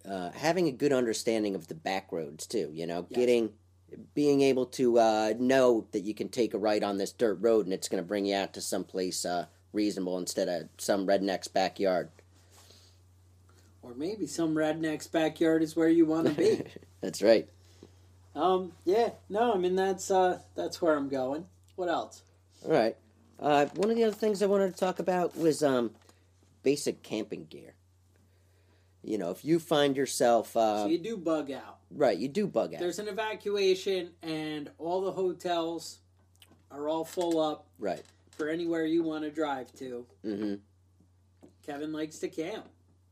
uh, 0.09 0.31
having 0.33 0.69
a 0.69 0.73
good 0.73 0.93
understanding 0.93 1.55
of 1.55 1.69
the 1.69 1.75
back 1.75 2.13
roads 2.13 2.47
too. 2.47 2.71
You 2.73 2.87
know, 2.87 3.07
Yes. 3.11 3.17
getting 3.19 3.53
being 4.15 4.41
able 4.43 4.67
to 4.67 4.99
uh, 4.99 5.35
know 5.39 5.87
that 5.93 6.01
you 6.01 6.13
can 6.13 6.29
take 6.29 6.53
a 6.55 6.59
right 6.59 6.83
on 6.83 6.99
this 6.99 7.13
dirt 7.13 7.39
road 7.41 7.67
and 7.67 7.73
it's 7.73 7.89
going 7.89 8.03
to 8.03 8.07
bring 8.07 8.27
you 8.27 8.35
out 8.35 8.53
to 8.53 8.61
someplace 8.61 9.25
uh, 9.25 9.47
reasonable 9.73 10.19
instead 10.19 10.49
of 10.49 10.69
some 10.77 11.07
redneck's 11.07 11.49
backyard. 11.49 12.11
Or 13.83 13.95
maybe 13.95 14.27
some 14.27 14.55
redneck's 14.57 15.07
backyard 15.07 15.63
is 15.63 15.77
where 15.77 15.89
you 15.89 16.05
want 16.05 16.27
to 16.27 16.33
be. 16.35 16.63
That's 17.01 17.23
right. 17.23 17.49
um, 18.35 18.73
yeah, 18.85 19.11
no, 19.29 19.55
I 19.55 19.57
mean 19.59 19.77
that's 19.77 20.11
uh, 20.11 20.41
that's 20.57 20.83
where 20.83 20.97
I'm 20.97 21.09
going. 21.09 21.47
What 21.77 21.89
else? 21.89 22.23
All 22.65 22.73
right. 22.73 22.97
Uh, 23.39 23.67
one 23.77 23.91
of 23.91 23.97
the 23.97 24.05
other 24.05 24.15
things 24.17 24.43
I 24.43 24.47
wanted 24.47 24.73
to 24.75 24.81
talk 24.81 24.99
about 24.99 25.37
was 25.37 25.63
um, 25.63 25.93
basic 26.67 27.05
camping 27.05 27.47
gear. 27.47 27.75
You 29.05 29.19
know, 29.19 29.31
if 29.31 29.45
you 29.45 29.61
find 29.61 29.97
yourself 29.97 30.57
uh, 30.57 30.83
so 30.83 30.87
you 30.89 30.99
do 30.99 31.17
bug 31.17 31.53
out. 31.53 31.79
right, 31.93 32.19
you 32.19 32.27
do 32.29 32.49
bug 32.49 32.75
out. 32.75 32.81
There's 32.81 32.99
an 32.99 33.07
evacuation, 33.07 34.11
and 34.21 34.69
all 34.79 35.01
the 35.01 35.13
hotels 35.13 35.99
are 36.73 36.89
all 36.89 37.05
full 37.05 37.39
up 37.41 37.69
Right. 37.79 38.03
for 38.33 38.49
anywhere 38.49 38.85
you 38.85 39.05
want 39.05 39.23
to 39.23 39.31
drive 39.31 39.73
to. 39.75 40.07
Mm-hmm. 40.25 40.55
Kevin 41.65 41.93
likes 41.93 42.19
to 42.19 42.29
camp. 42.29 42.67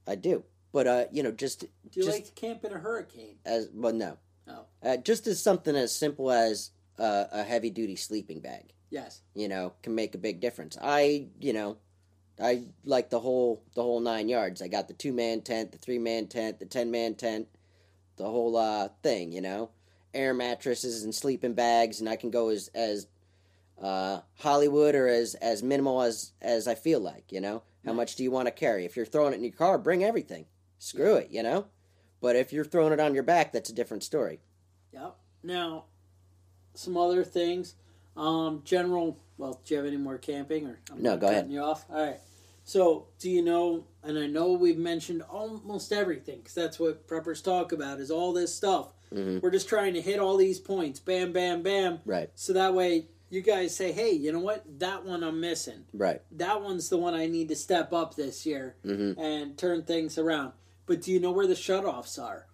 I 0.09 0.17
do, 0.17 0.43
but 0.73 0.87
uh, 0.89 1.05
you 1.13 1.23
know, 1.23 1.31
just 1.31 1.61
Do 1.61 1.67
you 1.95 2.03
just 2.03 2.09
like 2.19 2.27
to 2.27 2.33
camp 2.33 2.65
in 2.65 2.73
a 2.73 2.79
hurricane? 2.79 3.37
as 3.47 3.69
well, 3.73 3.93
no, 3.93 4.19
Oh, 4.49 4.65
uh, 4.83 4.97
just 4.97 5.29
as 5.29 5.41
something 5.41 5.77
as 5.77 5.95
simple 5.95 6.33
as 6.33 6.71
uh, 6.99 7.27
a 7.31 7.45
heavy 7.45 7.71
duty 7.71 7.95
sleeping 7.95 8.41
bag. 8.41 8.73
yes. 8.91 9.21
You 9.37 9.47
know, 9.47 9.75
can 9.83 9.95
make 9.95 10.17
a 10.17 10.19
big 10.19 10.41
difference. 10.41 10.77
I, 10.83 11.29
you 11.41 11.53
know, 11.53 11.77
I 12.43 12.65
like 12.85 13.11
the 13.11 13.21
whole 13.21 13.63
the 13.75 13.83
whole 13.83 14.01
nine 14.01 14.29
yards. 14.29 14.61
I 14.61 14.69
got 14.69 14.89
the 14.89 14.95
two 14.95 15.13
man 15.13 15.43
tent, 15.43 15.73
the 15.73 15.79
three 15.79 15.99
man 15.99 16.27
tent, 16.27 16.59
the 16.59 16.67
ten 16.67 16.91
man 16.91 17.15
tent, 17.15 17.49
the 18.17 18.25
whole 18.25 18.57
uh 18.57 18.89
thing. 19.03 19.33
You 19.33 19.41
know, 19.41 19.71
air 20.13 20.35
mattresses 20.35 21.05
and 21.05 21.15
sleeping 21.15 21.55
bags, 21.55 22.01
and 22.01 22.09
I 22.09 22.17
can 22.17 22.31
go 22.31 22.49
as 22.49 22.69
as 22.75 23.07
uh, 23.81 24.21
Hollywood 24.39 24.95
or 24.95 25.07
as 25.07 25.35
as 25.37 25.63
minimal 25.63 26.03
as 26.03 26.33
as 26.43 26.67
I 26.67 26.75
feel 26.75 27.01
like. 27.01 27.31
You 27.31 27.41
know, 27.41 27.63
how 27.85 27.93
much 27.93 28.17
do 28.17 28.23
you 28.23 28.31
want 28.31 28.47
to 28.47 28.53
carry? 28.53 28.85
If 28.85 28.97
you're 28.97 29.07
throwing 29.07 29.33
it 29.33 29.37
in 29.37 29.45
your 29.45 29.53
car, 29.53 29.79
bring 29.79 30.03
everything. 30.03 30.47
Screw 30.79 31.15
it. 31.17 31.29
You 31.31 31.43
know, 31.43 31.67
but 32.21 32.37
if 32.37 32.53
you're 32.53 32.65
throwing 32.65 32.93
it 32.93 33.01
on 33.01 33.15
your 33.15 33.23
back, 33.23 33.53
that's 33.53 33.71
a 33.71 33.75
different 33.75 34.03
story. 34.03 34.41
Yep. 34.93 35.17
Now, 35.43 35.85
some 36.75 36.97
other 36.97 37.23
things. 37.23 37.75
Um, 38.17 38.63
general. 38.65 39.19
Well, 39.39 39.61
do 39.65 39.75
you 39.75 39.79
have 39.79 39.87
any 39.87 39.97
more 39.97 40.19
camping, 40.19 40.67
or 40.67 40.79
I'm 40.91 41.03
No, 41.03 41.17
go 41.17 41.27
cutting 41.27 41.39
ahead. 41.39 41.51
You 41.51 41.61
off. 41.61 41.85
All 41.91 42.05
right. 42.07 42.19
So, 42.65 43.09
do 43.19 43.29
you 43.31 43.43
know? 43.43 43.85
And 44.03 44.19
I 44.19 44.27
know 44.27 44.53
we've 44.53 44.79
mentioned 44.79 45.23
almost 45.23 45.93
everything 45.93 46.39
because 46.39 46.55
that's 46.55 46.79
what 46.79 47.07
preppers 47.09 47.43
talk 47.43 47.73
about 47.73 48.01
is 48.01 48.11
all 48.11 48.33
this 48.33 48.55
stuff. 48.55 48.89
Mm-hmm. 49.13 49.41
We're 49.41 49.51
just 49.51 49.69
trying 49.69 49.95
to 49.95 50.01
hit 50.01 50.19
all 50.19 50.37
these 50.37 50.59
points, 50.59 50.99
bam, 51.01 51.33
bam, 51.33 51.63
bam. 51.63 52.01
Right. 52.07 52.31
So 52.35 52.53
that 52.55 52.73
way, 52.75 53.07
you 53.29 53.43
guys 53.43 53.77
say, 53.77 53.93
"Hey, 53.93 54.13
you 54.13 54.33
know 54.33 54.41
what? 54.41 54.65
That 54.79 55.05
one 55.05 55.23
I'm 55.23 55.41
missing. 55.41 55.85
Right. 55.93 56.23
That 56.33 56.63
one's 56.63 56.89
the 56.89 56.97
one 56.97 57.15
I 57.15 57.27
need 57.27 57.49
to 57.49 57.57
step 57.57 57.93
up 57.93 58.15
this 58.15 58.47
year 58.47 58.77
Mm-hmm. 58.85 59.21
and 59.21 59.59
turn 59.59 59.83
things 59.83 60.17
around." 60.17 60.53
But 60.87 61.03
do 61.03 61.13
you 61.13 61.21
know 61.21 61.33
where 61.33 61.47
the 61.47 61.55
shutoffs 61.55 62.23
are? 62.23 62.47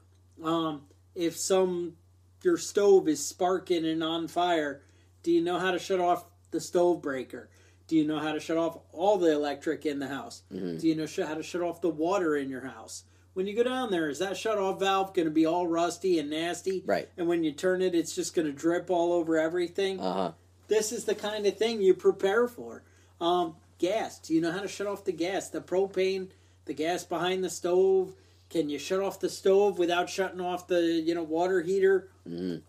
Um, 0.42 0.82
if 1.14 1.36
some 1.36 1.96
your 2.42 2.56
stove 2.56 3.06
is 3.08 3.24
sparking 3.24 3.84
and 3.84 4.02
on 4.02 4.26
fire, 4.28 4.82
do 5.22 5.30
you 5.30 5.42
know 5.42 5.58
how 5.58 5.70
to 5.72 5.78
shut 5.78 6.00
off 6.00 6.24
the 6.50 6.60
stove 6.60 7.02
breaker? 7.02 7.48
Do 7.86 7.96
you 7.96 8.06
know 8.06 8.18
how 8.18 8.32
to 8.32 8.40
shut 8.40 8.56
off 8.56 8.78
all 8.92 9.18
the 9.18 9.32
electric 9.32 9.84
in 9.84 9.98
the 9.98 10.08
house? 10.08 10.42
Mm-hmm. 10.52 10.76
Do 10.78 10.86
you 10.88 10.94
know 10.94 11.06
sh- 11.06 11.20
how 11.26 11.34
to 11.34 11.42
shut 11.42 11.62
off 11.62 11.80
the 11.80 11.88
water 11.88 12.36
in 12.36 12.48
your 12.48 12.66
house? 12.66 13.04
When 13.34 13.46
you 13.46 13.54
go 13.56 13.62
down 13.64 13.90
there, 13.90 14.08
is 14.08 14.18
that 14.20 14.36
shut 14.36 14.58
off 14.58 14.80
valve 14.80 15.14
going 15.14 15.26
to 15.26 15.30
be 15.32 15.46
all 15.46 15.66
rusty 15.66 16.18
and 16.18 16.30
nasty? 16.30 16.82
Right. 16.86 17.08
And 17.16 17.26
when 17.28 17.42
you 17.44 17.52
turn 17.52 17.82
it, 17.82 17.94
it's 17.94 18.14
just 18.14 18.34
going 18.34 18.46
to 18.46 18.52
drip 18.52 18.90
all 18.90 19.12
over 19.12 19.38
everything? 19.38 20.00
Uh 20.00 20.12
huh. 20.12 20.32
this 20.68 20.92
is 20.92 21.04
the 21.04 21.14
kind 21.14 21.46
of 21.46 21.56
thing 21.56 21.80
you 21.82 21.94
prepare 21.94 22.46
for. 22.48 22.82
Um, 23.20 23.56
gas. 23.78 24.18
Do 24.18 24.34
you 24.34 24.40
know 24.40 24.52
how 24.52 24.60
to 24.60 24.68
shut 24.68 24.86
off 24.86 25.04
the 25.04 25.12
gas? 25.12 25.48
The 25.48 25.60
propane, 25.60 26.28
the 26.66 26.74
gas 26.74 27.04
behind 27.04 27.42
the 27.42 27.50
stove. 27.50 28.12
Can 28.50 28.68
you 28.68 28.78
shut 28.78 29.00
off 29.00 29.20
the 29.20 29.28
stove 29.28 29.78
without 29.78 30.10
shutting 30.10 30.40
off 30.40 30.66
the 30.66 30.80
you 30.82 31.14
know 31.14 31.22
water 31.22 31.60
heater? 31.60 32.08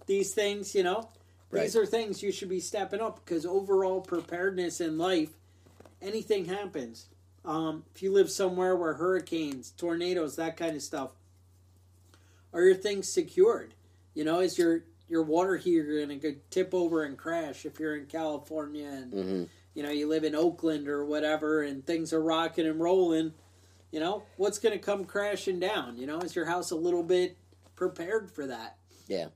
These 0.05 0.33
things, 0.33 0.73
you 0.75 0.83
know, 0.83 1.09
these 1.63 1.75
are 1.75 1.85
things 1.85 2.23
you 2.23 2.31
should 2.31 2.49
be 2.49 2.59
stepping 2.59 3.01
up 3.01 3.23
because 3.23 3.45
overall 3.45 4.01
preparedness 4.01 4.79
in 4.81 4.97
life, 4.97 5.29
anything 6.01 6.45
happens. 6.45 7.07
Um, 7.43 7.83
if 7.95 8.01
you 8.03 8.11
live 8.13 8.29
somewhere 8.29 8.75
where 8.75 8.93
hurricanes, 8.93 9.71
tornadoes, 9.71 10.35
that 10.35 10.57
kind 10.57 10.75
of 10.75 10.81
stuff, 10.81 11.11
are 12.53 12.61
your 12.63 12.75
things 12.75 13.07
secured? 13.11 13.73
You 14.13 14.23
know, 14.23 14.39
is 14.39 14.57
your 14.57 14.83
your 15.07 15.23
water 15.23 15.57
heater 15.57 16.05
going 16.05 16.19
to 16.21 16.35
tip 16.49 16.73
over 16.73 17.03
and 17.03 17.17
crash 17.17 17.65
if 17.65 17.79
you're 17.79 17.97
in 17.97 18.05
California 18.05 18.87
and 18.87 19.11
Mm-hmm. 19.13 19.43
you 19.73 19.83
know 19.83 19.89
you 19.89 20.07
live 20.07 20.23
in 20.23 20.35
Oakland 20.35 20.87
or 20.87 21.05
whatever 21.05 21.63
and 21.63 21.85
things 21.85 22.13
are 22.13 22.21
rocking 22.21 22.67
and 22.67 22.79
rolling? 22.79 23.33
You 23.91 23.99
know, 23.99 24.23
what's 24.37 24.57
going 24.57 24.71
to 24.73 24.79
come 24.79 25.03
crashing 25.03 25.59
down? 25.59 25.97
You 25.97 26.07
know, 26.07 26.19
is 26.19 26.33
your 26.35 26.45
house 26.45 26.71
a 26.71 26.77
little 26.77 27.03
bit 27.03 27.37
prepared 27.75 28.31
for 28.31 28.47
that? 28.47 28.77
Yeah. 29.07 29.27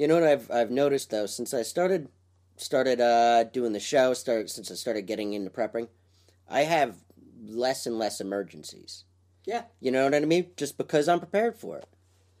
You 0.00 0.08
know 0.08 0.14
what 0.14 0.24
I've 0.24 0.50
I've 0.50 0.70
noticed 0.70 1.10
though 1.10 1.26
since 1.26 1.52
I 1.52 1.60
started 1.60 2.08
started 2.56 3.02
uh 3.02 3.44
doing 3.44 3.74
the 3.74 3.80
show, 3.80 4.14
started 4.14 4.48
since 4.48 4.70
I 4.70 4.74
started 4.74 5.02
getting 5.02 5.34
into 5.34 5.50
prepping, 5.50 5.88
I 6.48 6.60
have 6.62 6.96
less 7.44 7.84
and 7.84 7.98
less 7.98 8.18
emergencies. 8.18 9.04
Yeah, 9.44 9.64
You 9.78 9.90
know 9.90 10.04
what 10.04 10.14
I 10.14 10.20
mean? 10.20 10.52
Just 10.56 10.78
because 10.78 11.06
I'm 11.06 11.18
prepared 11.18 11.58
for 11.58 11.76
it. 11.76 11.86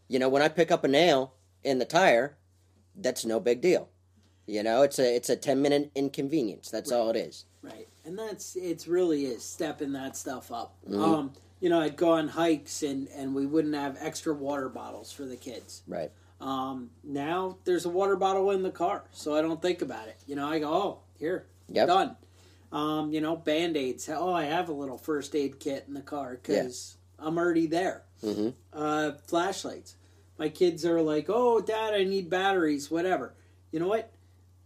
You 0.08 0.18
know, 0.18 0.30
when 0.30 0.40
I 0.40 0.48
pick 0.48 0.70
up 0.70 0.84
a 0.84 0.88
nail 0.88 1.34
in 1.62 1.78
the 1.78 1.84
tire, 1.84 2.38
that's 2.96 3.26
no 3.26 3.38
big 3.38 3.60
deal. 3.60 3.90
You 4.46 4.62
know, 4.62 4.80
it's 4.80 4.98
a 4.98 5.14
it's 5.14 5.28
a 5.28 5.36
ten 5.36 5.60
minute 5.60 5.90
inconvenience. 5.94 6.70
That's 6.70 6.90
all 6.90 7.10
it 7.10 7.16
is. 7.16 7.44
Right, 7.60 7.88
and 8.06 8.18
that's 8.18 8.56
it's 8.56 8.88
really 8.88 9.26
is 9.26 9.44
stepping 9.44 9.92
that 9.92 10.16
stuff 10.16 10.50
up. 10.50 10.76
Mm-hmm. 10.88 10.98
Um, 10.98 11.32
you 11.60 11.68
know, 11.68 11.80
I'd 11.80 11.96
go 11.96 12.12
on 12.12 12.28
hikes 12.28 12.82
and 12.82 13.06
and 13.08 13.34
we 13.34 13.44
wouldn't 13.44 13.74
have 13.74 13.98
extra 14.00 14.32
water 14.32 14.70
bottles 14.70 15.12
for 15.12 15.26
the 15.26 15.36
kids. 15.36 15.82
Right. 15.86 16.10
Um, 16.40 16.90
now 17.04 17.58
there's 17.64 17.84
a 17.84 17.90
water 17.90 18.16
bottle 18.16 18.50
in 18.50 18.62
the 18.62 18.70
car, 18.70 19.04
so 19.12 19.34
I 19.34 19.42
don't 19.42 19.60
think 19.60 19.82
about 19.82 20.08
it. 20.08 20.16
You 20.26 20.36
know, 20.36 20.46
I 20.48 20.58
go, 20.58 20.72
oh, 20.72 20.98
here, 21.18 21.46
Yep. 21.68 21.86
done. 21.86 22.16
Um, 22.72 23.12
you 23.12 23.20
know, 23.20 23.36
band 23.36 23.76
aids. 23.76 24.08
Oh, 24.08 24.32
I 24.32 24.44
have 24.44 24.68
a 24.68 24.72
little 24.72 24.96
first 24.98 25.34
aid 25.34 25.58
kit 25.60 25.84
in 25.88 25.94
the 25.94 26.00
car 26.00 26.38
because 26.40 26.96
I'm 27.18 27.36
already 27.36 27.66
there. 27.66 28.04
Mhm. 28.22 28.54
Uh, 28.72 29.12
flashlights. 29.26 29.96
My 30.38 30.48
kids 30.48 30.84
are 30.86 31.02
like, 31.02 31.26
oh, 31.28 31.60
dad, 31.60 31.92
I 31.94 32.04
need 32.04 32.30
batteries, 32.30 32.90
whatever. 32.90 33.34
You 33.72 33.80
know 33.80 33.88
what? 33.88 34.10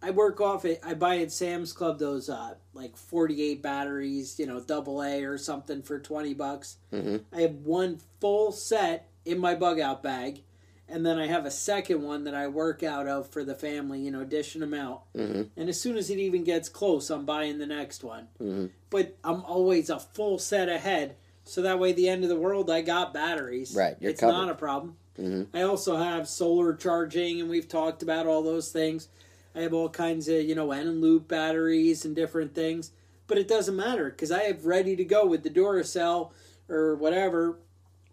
I 0.03 0.11
work 0.11 0.39
off 0.41 0.67
it. 0.67 0.81
I 0.85 0.93
buy 0.95 1.19
at 1.19 1.33
Sam's 1.33 1.73
Club 1.73 1.99
those 1.99 2.29
uh, 2.29 2.55
like 2.75 2.95
48 2.97 3.63
batteries, 3.63 4.39
you 4.39 4.47
know, 4.47 4.61
double 4.61 5.03
A 5.03 5.25
or 5.25 5.39
something 5.39 5.83
for 5.83 5.99
20 5.99 6.35
bucks. 6.35 6.77
I 6.93 7.41
have 7.41 7.55
one 7.65 7.99
full 8.21 8.53
set 8.53 9.09
in 9.25 9.39
my 9.39 9.55
bug 9.55 9.81
out 9.81 10.03
bag, 10.03 10.43
and 10.89 11.05
then 11.05 11.19
I 11.19 11.27
have 11.27 11.47
a 11.47 11.51
second 11.51 12.03
one 12.03 12.25
that 12.25 12.35
I 12.35 12.49
work 12.49 12.83
out 12.83 13.07
of 13.07 13.31
for 13.31 13.45
the 13.45 13.55
family, 13.55 14.01
you 14.01 14.11
know, 14.11 14.25
dishing 14.25 14.61
them 14.61 14.75
out. 14.75 15.13
Mm-hmm. 15.15 15.43
And 15.57 15.69
as 15.69 15.81
soon 15.81 15.97
as 15.97 16.11
it 16.11 16.19
even 16.19 16.45
gets 16.45 16.69
close, 16.69 17.11
I'm 17.11 17.25
buying 17.25 17.59
the 17.59 17.67
next 17.67 18.05
one. 18.05 18.29
Mm-hmm. 18.41 18.67
But 18.91 19.17
I'm 19.25 19.43
always 19.45 19.91
a 19.91 19.99
full 19.99 20.39
set 20.39 20.69
ahead, 20.69 21.17
so 21.45 21.63
that 21.63 21.79
way, 21.79 21.93
the 21.93 22.09
end 22.09 22.23
of 22.23 22.31
the 22.31 22.37
world, 22.37 22.71
I 22.71 22.81
got 22.81 23.13
batteries. 23.13 23.75
Right, 23.77 23.97
it's 24.01 24.21
covered. 24.21 24.33
not 24.33 24.51
a 24.51 24.55
problem. 24.55 24.97
Mm-hmm. 25.19 25.57
I 25.57 25.63
also 25.63 25.97
have 25.97 26.29
solar 26.29 26.75
charging, 26.75 27.41
and 27.41 27.49
we've 27.49 27.69
talked 27.69 28.03
about 28.03 28.27
all 28.27 28.43
those 28.43 28.71
things. 28.71 29.09
I 29.55 29.61
have 29.61 29.73
all 29.73 29.89
kinds 29.89 30.29
of, 30.29 30.43
you 30.43 30.55
know, 30.55 30.69
Eneloop 30.69 31.29
batteries 31.29 32.05
and 32.05 32.17
different 32.17 32.55
things. 32.55 32.91
But 33.27 33.39
it 33.39 33.49
doesn't 33.49 33.77
matter 33.77 34.11
because 34.11 34.31
I 34.33 34.43
have 34.45 34.67
ready 34.67 34.97
to 34.97 35.05
go 35.05 35.27
with 35.27 35.45
the 35.45 35.51
Duracell 35.51 36.33
or 36.69 36.95
whatever 36.97 37.59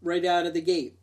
right 0.01 0.23
out 0.23 0.45
of 0.45 0.53
the 0.53 0.61
gate. 0.61 0.97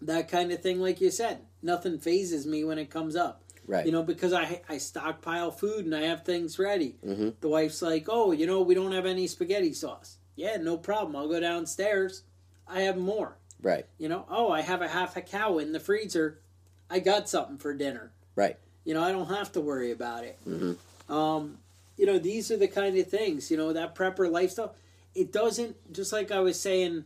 That 0.00 0.28
kind 0.28 0.52
of 0.52 0.62
thing, 0.62 0.80
like 0.80 1.00
you 1.00 1.10
said. 1.10 1.40
Nothing 1.62 1.98
phases 1.98 2.46
me 2.46 2.64
when 2.64 2.78
it 2.78 2.90
comes 2.90 3.16
up. 3.16 3.42
Right. 3.66 3.84
You 3.84 3.92
know, 3.92 4.02
because 4.02 4.32
I 4.32 4.62
I 4.68 4.78
stockpile 4.78 5.50
food 5.50 5.84
and 5.84 5.94
I 5.94 6.02
have 6.02 6.24
things 6.24 6.58
ready. 6.58 6.96
Mm-hmm. 7.04 7.30
The 7.40 7.48
wife's 7.48 7.82
like, 7.82 8.06
"Oh, 8.08 8.32
you 8.32 8.46
know, 8.46 8.62
we 8.62 8.74
don't 8.74 8.92
have 8.92 9.06
any 9.06 9.26
spaghetti 9.26 9.72
sauce." 9.72 10.18
Yeah, 10.36 10.56
no 10.58 10.76
problem. 10.76 11.16
I'll 11.16 11.28
go 11.28 11.40
downstairs. 11.40 12.22
I 12.68 12.82
have 12.82 12.96
more. 12.96 13.38
Right. 13.60 13.86
You 13.98 14.08
know, 14.08 14.26
oh, 14.30 14.50
I 14.50 14.60
have 14.60 14.82
a 14.82 14.88
half 14.88 15.16
a 15.16 15.22
cow 15.22 15.58
in 15.58 15.72
the 15.72 15.80
freezer. 15.80 16.40
I 16.88 17.00
got 17.00 17.28
something 17.28 17.58
for 17.58 17.74
dinner. 17.74 18.12
Right. 18.36 18.56
You 18.84 18.94
know, 18.94 19.02
I 19.02 19.10
don't 19.10 19.28
have 19.28 19.50
to 19.52 19.60
worry 19.60 19.90
about 19.90 20.24
it. 20.24 20.38
Mm-hmm. 20.46 21.12
Um, 21.12 21.58
you 21.96 22.06
know, 22.06 22.18
these 22.18 22.50
are 22.50 22.56
the 22.56 22.68
kind 22.68 22.96
of 22.96 23.08
things. 23.08 23.50
You 23.50 23.56
know, 23.56 23.72
that 23.72 23.94
prepper 23.94 24.30
lifestyle. 24.30 24.74
It 25.14 25.32
doesn't 25.32 25.92
just 25.92 26.12
like 26.12 26.30
I 26.30 26.40
was 26.40 26.60
saying 26.60 27.04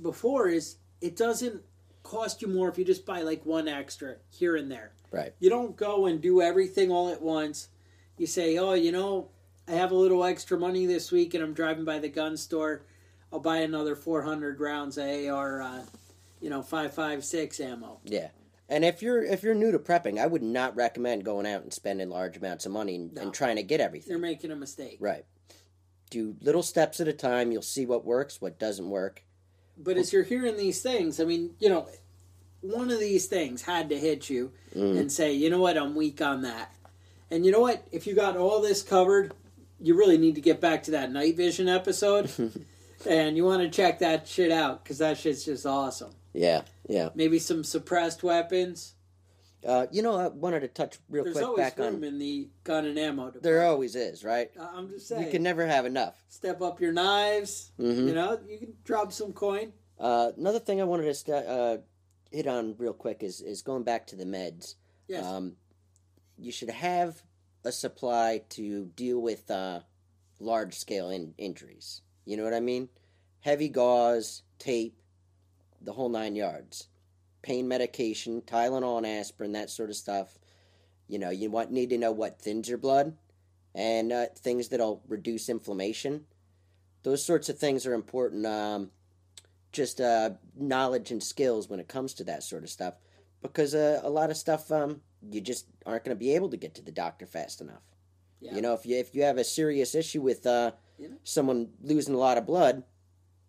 before. 0.00 0.48
Is 0.48 0.76
it 1.00 1.16
doesn't 1.16 1.62
cost 2.02 2.42
you 2.42 2.48
more 2.48 2.68
if 2.68 2.78
you 2.78 2.84
just 2.84 3.06
buy 3.06 3.22
like 3.22 3.44
one 3.46 3.68
extra 3.68 4.16
here 4.30 4.56
and 4.56 4.70
there. 4.70 4.92
Right. 5.10 5.34
You 5.40 5.50
don't 5.50 5.76
go 5.76 6.06
and 6.06 6.20
do 6.20 6.40
everything 6.42 6.90
all 6.90 7.10
at 7.10 7.22
once. 7.22 7.68
You 8.18 8.26
say, 8.26 8.56
oh, 8.58 8.74
you 8.74 8.92
know, 8.92 9.28
I 9.68 9.72
have 9.72 9.90
a 9.92 9.96
little 9.96 10.24
extra 10.24 10.58
money 10.58 10.86
this 10.86 11.12
week 11.12 11.34
and 11.34 11.42
I'm 11.42 11.54
driving 11.54 11.84
by 11.84 11.98
the 11.98 12.08
gun 12.08 12.36
store. 12.36 12.82
I'll 13.32 13.40
buy 13.40 13.58
another 13.58 13.96
400 13.96 14.60
rounds 14.60 14.98
of 14.98 15.04
AR, 15.06 15.62
uh, 15.62 15.82
you 16.40 16.50
know, 16.50 16.62
556 16.62 17.60
ammo. 17.60 17.98
Yeah. 18.04 18.28
And 18.68 18.84
if 18.84 19.02
you're 19.02 19.22
if 19.22 19.42
you're 19.42 19.54
new 19.54 19.70
to 19.72 19.78
prepping, 19.78 20.18
I 20.18 20.26
would 20.26 20.42
not 20.42 20.74
recommend 20.76 21.24
going 21.24 21.46
out 21.46 21.62
and 21.62 21.72
spending 21.72 22.08
large 22.08 22.36
amounts 22.38 22.64
of 22.64 22.72
money 22.72 22.94
and, 22.96 23.12
No. 23.14 23.22
and 23.22 23.34
trying 23.34 23.56
to 23.56 23.62
get 23.62 23.80
everything. 23.80 24.10
You're 24.10 24.18
making 24.18 24.50
a 24.50 24.56
mistake. 24.56 24.96
Right. 25.00 25.24
Do 26.10 26.36
little 26.40 26.62
steps 26.62 27.00
at 27.00 27.08
a 27.08 27.12
time. 27.12 27.52
You'll 27.52 27.62
see 27.62 27.84
what 27.86 28.04
works, 28.04 28.40
what 28.40 28.58
doesn't 28.58 28.88
work. 28.88 29.24
But 29.76 29.96
as 29.96 30.12
you're 30.12 30.22
hearing 30.22 30.56
these 30.56 30.82
things, 30.82 31.20
I 31.20 31.24
mean, 31.24 31.54
you 31.58 31.68
know, 31.68 31.88
one 32.60 32.90
of 32.90 33.00
these 33.00 33.26
things 33.26 33.62
had 33.62 33.88
to 33.88 33.98
hit 33.98 34.30
you 34.30 34.52
mm-hmm. 34.74 34.98
and 34.98 35.12
say, 35.12 35.32
you 35.32 35.50
know 35.50 35.60
what, 35.60 35.76
I'm 35.76 35.94
weak 35.94 36.20
on 36.20 36.42
that. 36.42 36.74
And 37.30 37.44
you 37.44 37.52
know 37.52 37.60
what, 37.60 37.86
if 37.90 38.06
you 38.06 38.14
got 38.14 38.36
all 38.36 38.60
this 38.60 38.82
covered, 38.82 39.32
you 39.80 39.96
really 39.96 40.18
need 40.18 40.36
to 40.36 40.40
get 40.40 40.60
back 40.60 40.84
to 40.84 40.92
that 40.92 41.10
night 41.10 41.36
vision 41.36 41.68
episode. 41.68 42.30
and 43.08 43.36
you 43.36 43.44
want 43.44 43.62
to 43.62 43.68
check 43.68 43.98
that 43.98 44.28
shit 44.28 44.52
out 44.52 44.84
because 44.84 44.98
that 44.98 45.18
shit's 45.18 45.44
just 45.44 45.66
awesome. 45.66 46.12
Yeah. 46.32 46.62
Yeah. 46.88 47.10
Maybe 47.14 47.38
some 47.38 47.64
suppressed 47.64 48.22
weapons. 48.22 48.94
Uh, 49.64 49.86
you 49.92 50.02
know, 50.02 50.16
I 50.16 50.26
wanted 50.28 50.60
to 50.60 50.68
touch 50.68 50.98
real 51.08 51.22
There's 51.24 51.34
quick 51.36 51.46
always 51.46 51.58
back 51.58 51.78
room 51.78 51.96
on. 51.96 52.04
in 52.04 52.18
the 52.18 52.48
gun 52.64 52.84
and 52.84 52.98
ammo 52.98 53.22
department. 53.26 53.42
There 53.44 53.62
always 53.64 53.94
is, 53.94 54.24
right? 54.24 54.50
I'm 54.58 54.88
just 54.88 55.06
saying. 55.08 55.24
You 55.24 55.30
can 55.30 55.42
never 55.42 55.66
have 55.66 55.86
enough. 55.86 56.20
step 56.28 56.60
up 56.60 56.80
your 56.80 56.92
knives. 56.92 57.70
Mhm. 57.78 58.08
You 58.08 58.14
know, 58.14 58.40
you 58.48 58.58
can 58.58 58.76
drop 58.84 59.12
some 59.12 59.32
coin. 59.32 59.72
Uh, 59.98 60.32
another 60.36 60.58
thing 60.58 60.80
I 60.80 60.84
wanted 60.84 61.04
to 61.04 61.14
st- 61.14 61.46
uh, 61.46 61.78
hit 62.32 62.46
on 62.48 62.74
real 62.76 62.92
quick 62.94 63.22
is 63.22 63.40
is 63.40 63.62
going 63.62 63.84
back 63.84 64.06
to 64.08 64.16
the 64.16 64.24
meds. 64.24 64.74
Yes. 65.06 65.24
Um, 65.24 65.56
you 66.36 66.50
should 66.50 66.70
have 66.70 67.22
a 67.64 67.70
supply 67.70 68.42
to 68.50 68.86
deal 68.96 69.20
with 69.20 69.48
uh, 69.48 69.80
large 70.40 70.74
scale 70.74 71.10
in- 71.10 71.34
injuries. 71.38 72.02
You 72.24 72.36
know 72.36 72.42
what 72.42 72.54
I 72.54 72.60
mean? 72.60 72.88
Heavy 73.40 73.68
gauze, 73.68 74.42
tape, 74.58 74.96
the 75.80 75.92
whole 75.92 76.08
nine 76.08 76.34
yards. 76.34 76.88
Pain 77.42 77.68
medication, 77.68 78.42
Tylenol 78.42 78.98
and 78.98 79.06
aspirin, 79.06 79.52
that 79.52 79.70
sort 79.70 79.90
of 79.90 79.96
stuff. 79.96 80.38
You 81.08 81.18
know, 81.18 81.30
you 81.30 81.50
want 81.50 81.70
need 81.70 81.90
to 81.90 81.98
know 81.98 82.12
what 82.12 82.40
thins 82.40 82.68
your 82.68 82.78
blood 82.78 83.16
and 83.74 84.12
uh, 84.12 84.26
things 84.36 84.68
that'll 84.68 85.02
reduce 85.08 85.48
inflammation. 85.48 86.24
Those 87.02 87.24
sorts 87.24 87.48
of 87.48 87.58
things 87.58 87.86
are 87.86 87.94
important. 87.94 88.46
Um, 88.46 88.90
just 89.72 90.00
uh, 90.00 90.30
knowledge 90.54 91.10
and 91.10 91.22
skills 91.22 91.68
when 91.68 91.80
it 91.80 91.88
comes 91.88 92.14
to 92.14 92.24
that 92.24 92.42
sort 92.42 92.62
of 92.62 92.70
stuff, 92.70 92.94
because 93.40 93.74
uh, 93.74 94.00
a 94.04 94.10
lot 94.10 94.30
of 94.30 94.36
stuff 94.36 94.70
um, 94.70 95.00
you 95.30 95.40
just 95.40 95.66
aren't 95.86 96.04
going 96.04 96.16
to 96.16 96.18
be 96.18 96.34
able 96.34 96.50
to 96.50 96.56
get 96.56 96.74
to 96.74 96.82
the 96.82 96.92
doctor 96.92 97.26
fast 97.26 97.60
enough. 97.60 97.82
Yeah. 98.40 98.54
You 98.54 98.62
know, 98.62 98.74
if 98.74 98.84
you 98.86 98.96
if 98.98 99.14
you 99.14 99.22
have 99.22 99.38
a 99.38 99.44
serious 99.44 99.94
issue 99.94 100.20
with 100.20 100.46
uh, 100.46 100.72
You 100.98 101.16
someone 101.24 101.70
losing 101.82 102.14
a 102.14 102.18
lot 102.18 102.38
of 102.38 102.46
blood, 102.46 102.82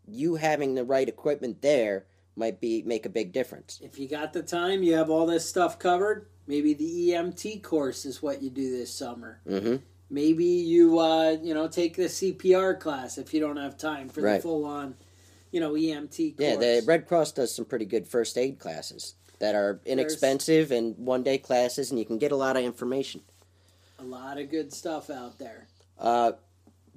you 0.07 0.35
having 0.35 0.75
the 0.75 0.83
right 0.85 1.07
equipment 1.07 1.61
there 1.61 2.05
might 2.35 2.59
be 2.59 2.81
make 2.83 3.05
a 3.05 3.09
big 3.09 3.31
difference. 3.31 3.79
If 3.81 3.99
you 3.99 4.07
got 4.07 4.33
the 4.33 4.43
time, 4.43 4.83
you 4.83 4.93
have 4.95 5.09
all 5.09 5.25
this 5.25 5.47
stuff 5.47 5.77
covered. 5.79 6.27
Maybe 6.47 6.73
the 6.73 7.09
EMT 7.11 7.63
course 7.63 8.05
is 8.05 8.21
what 8.21 8.41
you 8.41 8.49
do 8.49 8.71
this 8.77 8.93
summer. 8.93 9.39
hmm 9.47 9.75
Maybe 10.09 10.45
you, 10.45 10.99
uh, 10.99 11.37
you 11.41 11.53
know, 11.55 11.67
take 11.67 11.95
the 11.95 12.03
CPR 12.03 12.79
class 12.79 13.17
if 13.17 13.33
you 13.33 13.39
don't 13.39 13.57
have 13.57 13.77
time 13.77 14.09
for 14.09 14.21
the 14.21 14.39
full 14.39 14.63
on, 14.65 14.93
you 15.51 15.59
know, 15.59 15.73
EMT 15.73 16.37
course. 16.37 16.47
Yeah, 16.47 16.55
the 16.55 16.83
Red 16.85 17.07
Cross 17.07 17.31
does 17.31 17.55
some 17.55 17.65
pretty 17.65 17.85
good 17.85 18.07
first 18.07 18.37
aid 18.37 18.59
classes 18.59 19.15
that 19.39 19.55
are 19.55 19.79
inexpensive 19.85 20.71
and 20.71 20.95
one 20.97 21.23
day 21.23 21.39
classes, 21.39 21.89
and 21.89 21.97
you 21.97 22.05
can 22.05 22.19
get 22.19 22.31
a 22.31 22.35
lot 22.35 22.57
of 22.57 22.63
information. 22.63 23.21
a 23.97 24.03
lot 24.03 24.37
of 24.37 24.51
good 24.51 24.71
stuff 24.71 25.09
out 25.09 25.39
there. 25.39 25.67
Uh, 25.97 26.33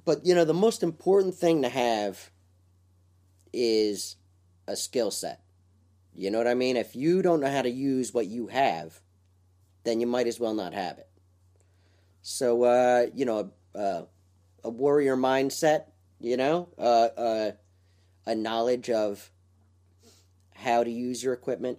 but 0.05 0.23
you 0.25 0.35
know, 0.35 0.45
the 0.45 0.53
most 0.53 0.83
important 0.83 1.33
thing 1.33 1.63
to 1.63 1.69
have 1.69 2.29
is 3.51 4.15
a 4.67 4.75
skill 4.75 5.11
set. 5.11 5.41
You 6.13 6.31
know 6.31 6.39
what 6.39 6.47
I 6.47 6.55
mean? 6.55 6.77
If 6.77 6.95
you 6.95 7.21
don't 7.21 7.41
know 7.41 7.51
how 7.51 7.61
to 7.61 7.69
use 7.69 8.13
what 8.13 8.27
you 8.27 8.47
have, 8.47 8.99
then 9.83 9.99
you 9.99 10.07
might 10.07 10.27
as 10.27 10.39
well 10.39 10.53
not 10.53 10.73
have 10.73 10.97
it. 10.97 11.07
So, 12.21 12.63
uh, 12.63 13.05
you 13.13 13.25
know, 13.25 13.51
uh, 13.75 14.03
a 14.63 14.69
warrior 14.69 15.15
mindset, 15.15 15.85
you 16.19 16.35
know, 16.35 16.69
uh, 16.77 17.51
a 18.25 18.35
knowledge 18.35 18.89
of 18.89 19.31
how 20.55 20.83
to 20.83 20.89
use 20.89 21.23
your 21.23 21.33
equipment, 21.33 21.77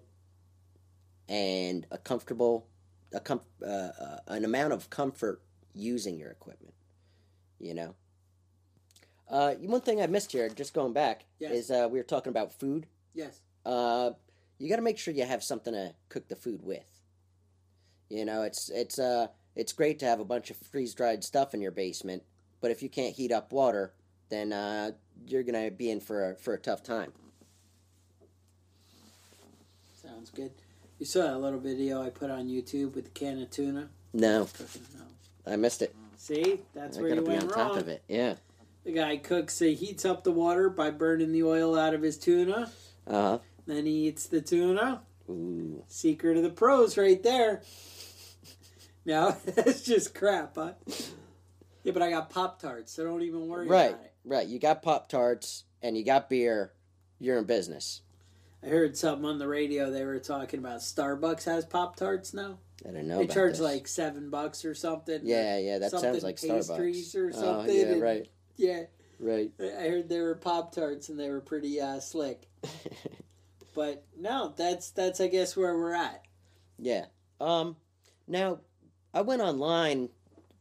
and 1.28 1.86
a 1.90 1.98
comfortable, 1.98 2.68
a 3.12 3.20
com- 3.20 3.40
uh, 3.62 3.66
uh, 3.66 4.18
an 4.28 4.44
amount 4.44 4.72
of 4.72 4.88
comfort 4.88 5.42
using 5.74 6.16
your 6.18 6.30
equipment. 6.30 6.74
You 7.58 7.74
know. 7.74 7.94
Uh, 9.30 9.54
one 9.56 9.80
thing 9.80 10.00
I 10.00 10.06
missed 10.06 10.32
here, 10.32 10.48
just 10.48 10.72
going 10.74 10.92
back, 10.92 11.24
Yes. 11.38 11.52
is 11.52 11.70
uh, 11.70 11.88
we 11.90 11.98
were 11.98 12.04
talking 12.04 12.30
about 12.30 12.52
food. 12.52 12.86
Yes. 13.14 13.40
Uh, 13.64 14.10
you 14.58 14.68
got 14.68 14.76
to 14.76 14.82
make 14.82 14.98
sure 14.98 15.12
you 15.12 15.24
have 15.24 15.42
something 15.44 15.72
to 15.74 15.94
cook 16.08 16.28
the 16.28 16.36
food 16.36 16.62
with. 16.62 16.84
You 18.08 18.24
know, 18.24 18.42
it's 18.42 18.70
it's 18.70 18.98
uh 18.98 19.26
it's 19.54 19.72
great 19.74 19.98
to 19.98 20.06
have 20.06 20.18
a 20.18 20.24
bunch 20.24 20.50
of 20.50 20.56
freeze 20.56 20.94
dried 20.94 21.22
stuff 21.22 21.52
in 21.52 21.60
your 21.60 21.70
basement, 21.72 22.22
but 22.62 22.70
if 22.70 22.82
you 22.82 22.88
can't 22.88 23.14
heat 23.14 23.30
up 23.32 23.52
water, 23.52 23.92
then 24.30 24.50
uh, 24.52 24.92
you're 25.26 25.42
gonna 25.42 25.70
be 25.70 25.90
in 25.90 26.00
for 26.00 26.30
a, 26.30 26.34
for 26.36 26.54
a 26.54 26.58
tough 26.58 26.82
time. 26.82 27.12
Sounds 30.02 30.30
good. 30.30 30.52
You 30.98 31.04
saw 31.06 31.22
that 31.22 31.38
little 31.38 31.60
video 31.60 32.02
I 32.02 32.08
put 32.10 32.30
on 32.30 32.48
YouTube 32.48 32.94
with 32.94 33.04
the 33.04 33.10
can 33.10 33.42
of 33.42 33.50
tuna 33.50 33.90
No. 34.14 34.48
No. 34.96 35.52
I 35.52 35.56
missed 35.56 35.82
it. 35.82 35.94
See, 36.16 36.60
that's 36.74 36.96
I 36.98 37.00
where 37.02 37.14
you 37.14 37.20
be 37.20 37.28
went 37.28 37.42
on 37.42 37.48
wrong. 37.48 37.68
top 37.68 37.76
of 37.76 37.88
it. 37.88 38.02
Yeah. 38.08 38.34
The 38.88 38.94
guy 38.94 39.18
cooks, 39.18 39.58
he 39.58 39.74
heats 39.74 40.06
up 40.06 40.24
the 40.24 40.32
water 40.32 40.70
by 40.70 40.90
burning 40.90 41.30
the 41.30 41.42
oil 41.42 41.78
out 41.78 41.92
of 41.92 42.00
his 42.00 42.16
tuna. 42.16 42.70
Uh 43.06 43.12
huh. 43.12 43.38
Then 43.66 43.84
he 43.84 44.08
eats 44.08 44.24
the 44.24 44.40
tuna. 44.40 45.02
Ooh. 45.28 45.84
Secret 45.88 46.38
of 46.38 46.42
the 46.42 46.48
pros, 46.48 46.96
right 46.96 47.22
there. 47.22 47.60
No, 49.04 49.32
that's 49.44 49.82
just 49.82 50.14
crap, 50.14 50.54
huh? 50.54 50.72
Yeah, 51.84 51.92
but 51.92 52.00
I 52.00 52.08
got 52.08 52.30
Pop 52.30 52.62
Tarts, 52.62 52.90
so 52.90 53.04
don't 53.04 53.20
even 53.20 53.46
worry 53.46 53.66
Right, 53.66 53.90
about 53.90 54.04
it. 54.04 54.12
right. 54.24 54.46
You 54.46 54.58
got 54.58 54.80
Pop 54.82 55.10
Tarts 55.10 55.64
and 55.82 55.94
you 55.94 56.02
got 56.02 56.30
beer. 56.30 56.72
You're 57.18 57.36
in 57.36 57.44
business. 57.44 58.00
I 58.64 58.68
heard 58.68 58.96
something 58.96 59.26
on 59.26 59.38
the 59.38 59.48
radio. 59.48 59.90
They 59.90 60.02
were 60.06 60.18
talking 60.18 60.60
about 60.60 60.80
Starbucks 60.80 61.44
has 61.44 61.66
Pop 61.66 61.96
Tarts 61.96 62.32
now. 62.32 62.56
I 62.88 62.92
don't 62.92 63.06
know. 63.06 63.18
They 63.18 63.26
charge 63.26 63.52
this. 63.52 63.60
like 63.60 63.86
seven 63.86 64.30
bucks 64.30 64.64
or 64.64 64.74
something. 64.74 65.20
Yeah, 65.24 65.58
yeah. 65.58 65.78
That 65.78 65.90
sounds 65.90 66.22
like 66.24 66.40
pastries 66.40 67.12
Starbucks. 67.12 67.14
or 67.16 67.28
Oh, 67.34 67.40
something. 67.40 67.76
yeah, 67.76 67.82
and- 67.92 68.00
right, 68.02 68.28
Yeah, 68.66 68.82
right. 69.20 69.52
I 69.60 69.88
heard 69.88 70.08
they 70.08 70.20
were 70.20 70.34
Pop 70.34 70.74
Tarts 70.74 71.08
and 71.08 71.18
they 71.18 71.30
were 71.30 71.40
pretty 71.40 71.80
uh, 71.80 72.00
slick. 72.00 72.48
but 73.74 74.04
no, 74.18 74.52
that's 74.56 74.90
that's 74.90 75.20
I 75.20 75.28
guess 75.28 75.56
where 75.56 75.76
we're 75.76 75.94
at. 75.94 76.24
Yeah. 76.78 77.06
Um. 77.40 77.76
Now, 78.26 78.58
I 79.14 79.22
went 79.22 79.40
online 79.42 80.08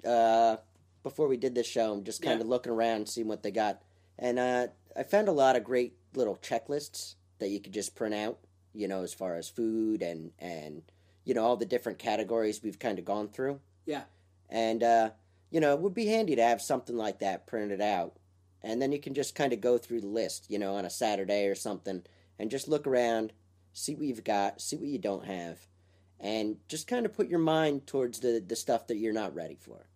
uh, 0.05 0.57
before 1.03 1.27
we 1.27 1.37
did 1.37 1.55
this 1.55 1.67
show. 1.67 1.91
I'm 1.93 2.03
just 2.03 2.21
kind 2.21 2.37
Yeah. 2.39 2.43
of 2.43 2.47
looking 2.49 2.71
around, 2.71 3.09
seeing 3.09 3.27
what 3.27 3.43
they 3.43 3.51
got, 3.51 3.81
and 4.19 4.37
uh, 4.39 4.67
I 4.95 5.03
found 5.03 5.27
a 5.27 5.31
lot 5.33 5.55
of 5.55 5.63
great 5.63 5.95
little 6.13 6.35
checklists 6.37 7.15
that 7.39 7.49
you 7.49 7.59
could 7.59 7.73
just 7.73 7.95
print 7.95 8.13
out. 8.15 8.37
You 8.73 8.87
know, 8.87 9.01
as 9.01 9.13
far 9.13 9.35
as 9.35 9.49
food 9.49 10.03
and 10.03 10.31
and 10.37 10.83
you 11.25 11.33
know 11.33 11.43
all 11.43 11.57
the 11.57 11.65
different 11.65 11.97
categories 11.97 12.61
we've 12.61 12.79
kind 12.79 12.99
of 12.99 13.05
gone 13.05 13.29
through. 13.29 13.59
Yeah. 13.87 14.03
And 14.49 14.83
uh, 14.83 15.09
you 15.49 15.59
know, 15.59 15.73
it 15.73 15.79
would 15.79 15.93
be 15.93 16.07
handy 16.07 16.35
to 16.35 16.43
have 16.43 16.61
something 16.61 16.97
like 16.97 17.19
that 17.19 17.47
printed 17.47 17.81
out, 17.81 18.17
and 18.61 18.81
then 18.81 18.91
you 18.91 18.99
can 18.99 19.13
just 19.13 19.35
kind 19.35 19.53
of 19.53 19.61
go 19.61 19.77
through 19.77 20.01
the 20.01 20.07
list. 20.07 20.49
You 20.49 20.59
know, 20.59 20.75
on 20.75 20.85
a 20.85 20.89
Saturday 20.89 21.47
or 21.47 21.55
something, 21.55 22.03
and 22.39 22.51
just 22.51 22.67
look 22.67 22.87
around, 22.87 23.33
see 23.73 23.95
what 23.95 24.05
you've 24.05 24.23
got, 24.23 24.61
see 24.61 24.75
what 24.75 24.87
you 24.87 24.99
don't 24.99 25.25
have 25.25 25.67
and 26.19 26.57
just 26.67 26.87
kind 26.87 27.05
of 27.05 27.13
put 27.13 27.29
your 27.29 27.39
mind 27.39 27.85
towards 27.85 28.19
the, 28.19 28.43
the 28.45 28.55
stuff 28.55 28.87
that 28.87 28.97
you're 28.97 29.13
not 29.13 29.35
ready 29.35 29.57
for. 29.59 29.87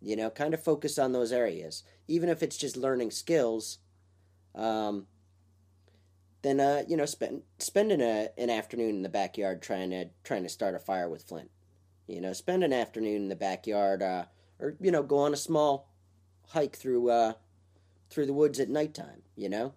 You 0.00 0.16
know, 0.16 0.30
kind 0.30 0.54
of 0.54 0.62
focus 0.62 0.98
on 0.98 1.12
those 1.12 1.32
areas. 1.32 1.84
Even 2.08 2.28
if 2.28 2.42
it's 2.42 2.56
just 2.56 2.76
learning 2.76 3.10
skills, 3.10 3.78
um, 4.54 5.06
then 6.42 6.58
uh, 6.58 6.82
you 6.88 6.96
know, 6.96 7.06
spend 7.06 7.42
spending 7.58 8.00
a, 8.00 8.28
an 8.36 8.50
afternoon 8.50 8.96
in 8.96 9.02
the 9.02 9.08
backyard 9.08 9.62
trying 9.62 9.90
to 9.90 10.06
trying 10.24 10.42
to 10.42 10.48
start 10.48 10.74
a 10.74 10.80
fire 10.80 11.08
with 11.08 11.22
flint. 11.22 11.50
You 12.06 12.20
know, 12.20 12.32
spend 12.32 12.64
an 12.64 12.72
afternoon 12.72 13.16
in 13.16 13.28
the 13.28 13.36
backyard, 13.36 14.02
uh, 14.02 14.24
or 14.58 14.74
you 14.80 14.90
know, 14.90 15.02
go 15.02 15.18
on 15.18 15.32
a 15.32 15.36
small 15.36 15.88
hike 16.48 16.76
through 16.76 17.10
uh, 17.10 17.32
through 18.10 18.26
the 18.26 18.32
woods 18.32 18.60
at 18.60 18.68
nighttime. 18.68 19.22
You 19.36 19.48
know, 19.48 19.72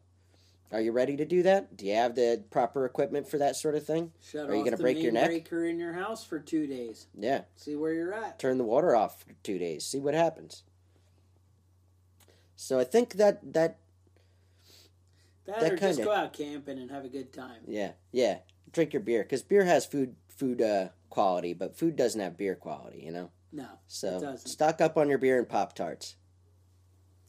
are 0.72 0.82
you 0.82 0.92
ready 0.92 1.16
to 1.18 1.26
do 1.26 1.44
that? 1.44 1.78
Do 1.78 1.86
you 1.86 1.94
have 1.96 2.16
the 2.16 2.44
proper 2.50 2.86
equipment 2.86 3.28
for 3.30 3.38
that 3.38 3.56
sort 3.56 3.76
of 3.76 3.86
thing? 3.86 4.12
Shut 4.22 4.50
Are 4.50 4.56
you 4.56 4.64
gonna 4.64 4.76
the 4.78 4.84
break 4.84 4.96
main 4.98 5.04
your 5.04 5.14
neck? 5.14 5.28
breaker 5.28 5.66
in 5.66 5.78
your 5.80 5.94
house 5.94 6.24
for 6.26 6.40
two 6.40 6.68
days. 6.68 7.08
Yeah. 7.18 7.42
See 7.56 7.76
where 7.76 7.94
you're 7.94 8.14
at. 8.14 8.40
turn 8.40 8.58
the 8.58 8.64
water 8.64 8.96
off 8.96 9.22
for 9.24 9.34
two 9.44 9.58
days, 9.60 9.86
see 9.86 10.00
what 10.00 10.14
happens. 10.14 10.64
So 12.56 12.80
I 12.80 12.84
think 12.84 13.14
that 13.14 13.54
that 13.54 13.78
That, 15.46 15.60
That 15.60 15.74
or 15.74 15.78
just 15.78 15.98
kinda- 16.00 16.04
go 16.06 16.12
out 16.12 16.34
camping 16.34 16.80
and 16.80 16.90
have 16.90 17.06
a 17.06 17.10
good 17.10 17.32
time. 17.32 17.62
yeah 17.68 17.92
yeah 18.12 18.40
drink 18.72 18.92
your 18.94 19.02
beer 19.02 19.22
because 19.24 19.44
beer 19.44 19.64
has 19.64 19.86
food 19.86 20.16
food 20.36 20.62
uh, 20.62 20.90
quality, 21.10 21.54
but 21.54 21.78
food 21.78 21.96
doesn't 21.96 22.20
have 22.22 22.38
beer 22.38 22.56
quality, 22.56 23.02
you 23.04 23.12
know. 23.12 23.32
No, 23.52 23.68
So 23.88 24.36
stock 24.44 24.82
up 24.82 24.98
on 24.98 25.08
your 25.08 25.18
beer 25.18 25.40
and 25.40 25.48
pop 25.48 25.74
tarts. 25.74 26.16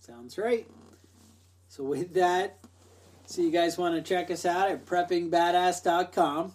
Sounds 0.00 0.36
right. 0.38 0.68
So 1.68 1.84
with 1.84 2.14
that, 2.14 2.58
so 3.26 3.42
you 3.42 3.50
guys 3.50 3.78
want 3.78 3.94
to 3.94 4.02
check 4.02 4.30
us 4.30 4.44
out 4.44 4.70
at 4.70 4.86
preppingbadass.com. 4.86 6.54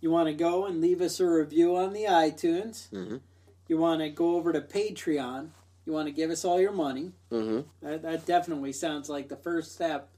You 0.00 0.10
want 0.10 0.28
to 0.28 0.34
go 0.34 0.66
and 0.66 0.80
leave 0.80 1.00
us 1.00 1.20
a 1.20 1.26
review 1.26 1.76
on 1.76 1.92
the 1.92 2.04
iTunes. 2.04 2.90
Mhm. 2.90 3.20
You 3.68 3.78
want 3.78 4.00
to 4.00 4.10
go 4.10 4.36
over 4.36 4.52
to 4.52 4.60
Patreon. 4.60 5.50
You 5.86 5.92
want 5.92 6.06
to 6.06 6.12
give 6.12 6.30
us 6.30 6.44
all 6.44 6.60
your 6.60 6.72
money. 6.72 7.12
Mm-hmm. 7.30 7.60
That, 7.86 8.02
that 8.02 8.26
definitely 8.26 8.72
sounds 8.72 9.08
like 9.08 9.28
the 9.28 9.36
first 9.36 9.72
step 9.72 10.10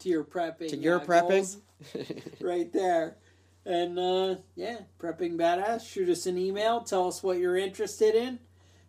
to 0.00 0.08
your 0.08 0.24
prepping. 0.24 0.68
To 0.70 0.76
your 0.76 1.00
uh, 1.00 1.04
prepping? 1.04 1.60
right 2.40 2.72
there. 2.72 3.16
And 3.66 3.98
uh, 3.98 4.36
yeah, 4.54 4.78
prepping 4.98 5.36
badass. 5.36 5.86
Shoot 5.86 6.08
us 6.08 6.26
an 6.26 6.38
email. 6.38 6.80
Tell 6.80 7.08
us 7.08 7.22
what 7.22 7.38
you're 7.38 7.56
interested 7.56 8.14
in. 8.14 8.38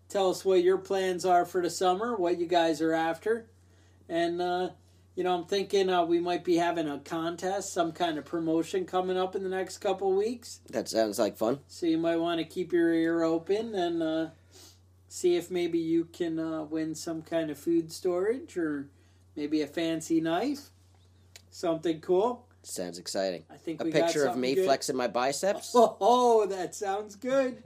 Tell 0.07 0.29
us 0.29 0.43
what 0.43 0.63
your 0.63 0.77
plans 0.77 1.25
are 1.25 1.45
for 1.45 1.61
the 1.61 1.69
summer. 1.69 2.15
What 2.15 2.39
you 2.39 2.45
guys 2.45 2.81
are 2.81 2.93
after. 2.93 3.47
And 4.07 4.41
uh, 4.41 4.69
you 5.15 5.23
know, 5.23 5.35
I'm 5.35 5.45
thinking 5.45 5.89
uh, 5.89 6.03
we 6.03 6.19
might 6.19 6.43
be 6.43 6.55
having 6.55 6.87
a 6.87 6.99
contest, 6.99 7.73
some 7.73 7.91
kind 7.91 8.17
of 8.17 8.25
promotion 8.25 8.85
coming 8.85 9.17
up 9.17 9.35
in 9.35 9.43
the 9.43 9.49
next 9.49 9.79
couple 9.79 10.13
weeks. 10.13 10.61
that 10.69 10.87
sounds 10.87 11.19
like 11.19 11.37
fun. 11.37 11.59
So 11.67 11.85
you 11.85 11.97
might 11.97 12.15
want 12.15 12.39
to 12.39 12.45
keep 12.45 12.71
your 12.71 12.93
ear 12.93 13.23
open 13.23 13.75
and 13.75 14.01
uh, 14.01 14.27
see 15.09 15.35
if 15.35 15.51
maybe 15.51 15.79
you 15.79 16.05
can 16.05 16.39
uh, 16.39 16.63
win 16.63 16.95
some 16.95 17.21
kind 17.21 17.51
of 17.51 17.57
food 17.57 17.91
storage 17.91 18.57
or 18.57 18.87
maybe 19.35 19.61
a 19.61 19.67
fancy 19.67 20.21
knife. 20.21 20.69
Something 21.49 21.99
cool. 21.99 22.47
Sounds 22.63 22.99
exciting. 22.99 23.43
I 23.49 23.55
think 23.57 23.81
A 23.81 23.85
we 23.85 23.91
got 23.91 24.05
picture 24.05 24.25
of 24.25 24.37
me 24.37 24.55
good. 24.55 24.65
flexing 24.65 24.95
my 24.95 25.07
biceps. 25.07 25.71
Oh, 25.75 26.45
that 26.47 26.75
sounds 26.75 27.15
good. 27.15 27.61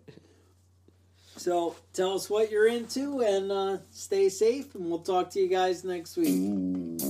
So 1.38 1.76
tell 1.94 2.14
us 2.14 2.30
what 2.30 2.50
you're 2.50 2.68
into 2.68 3.22
and 3.22 3.52
uh, 3.52 3.78
stay 3.92 4.30
safe, 4.30 4.74
and 4.76 4.90
we'll 4.90 5.00
talk 5.00 5.30
to 5.32 5.40
you 5.40 5.50
guys 5.50 5.84
next 5.84 6.16
week. 6.16 7.02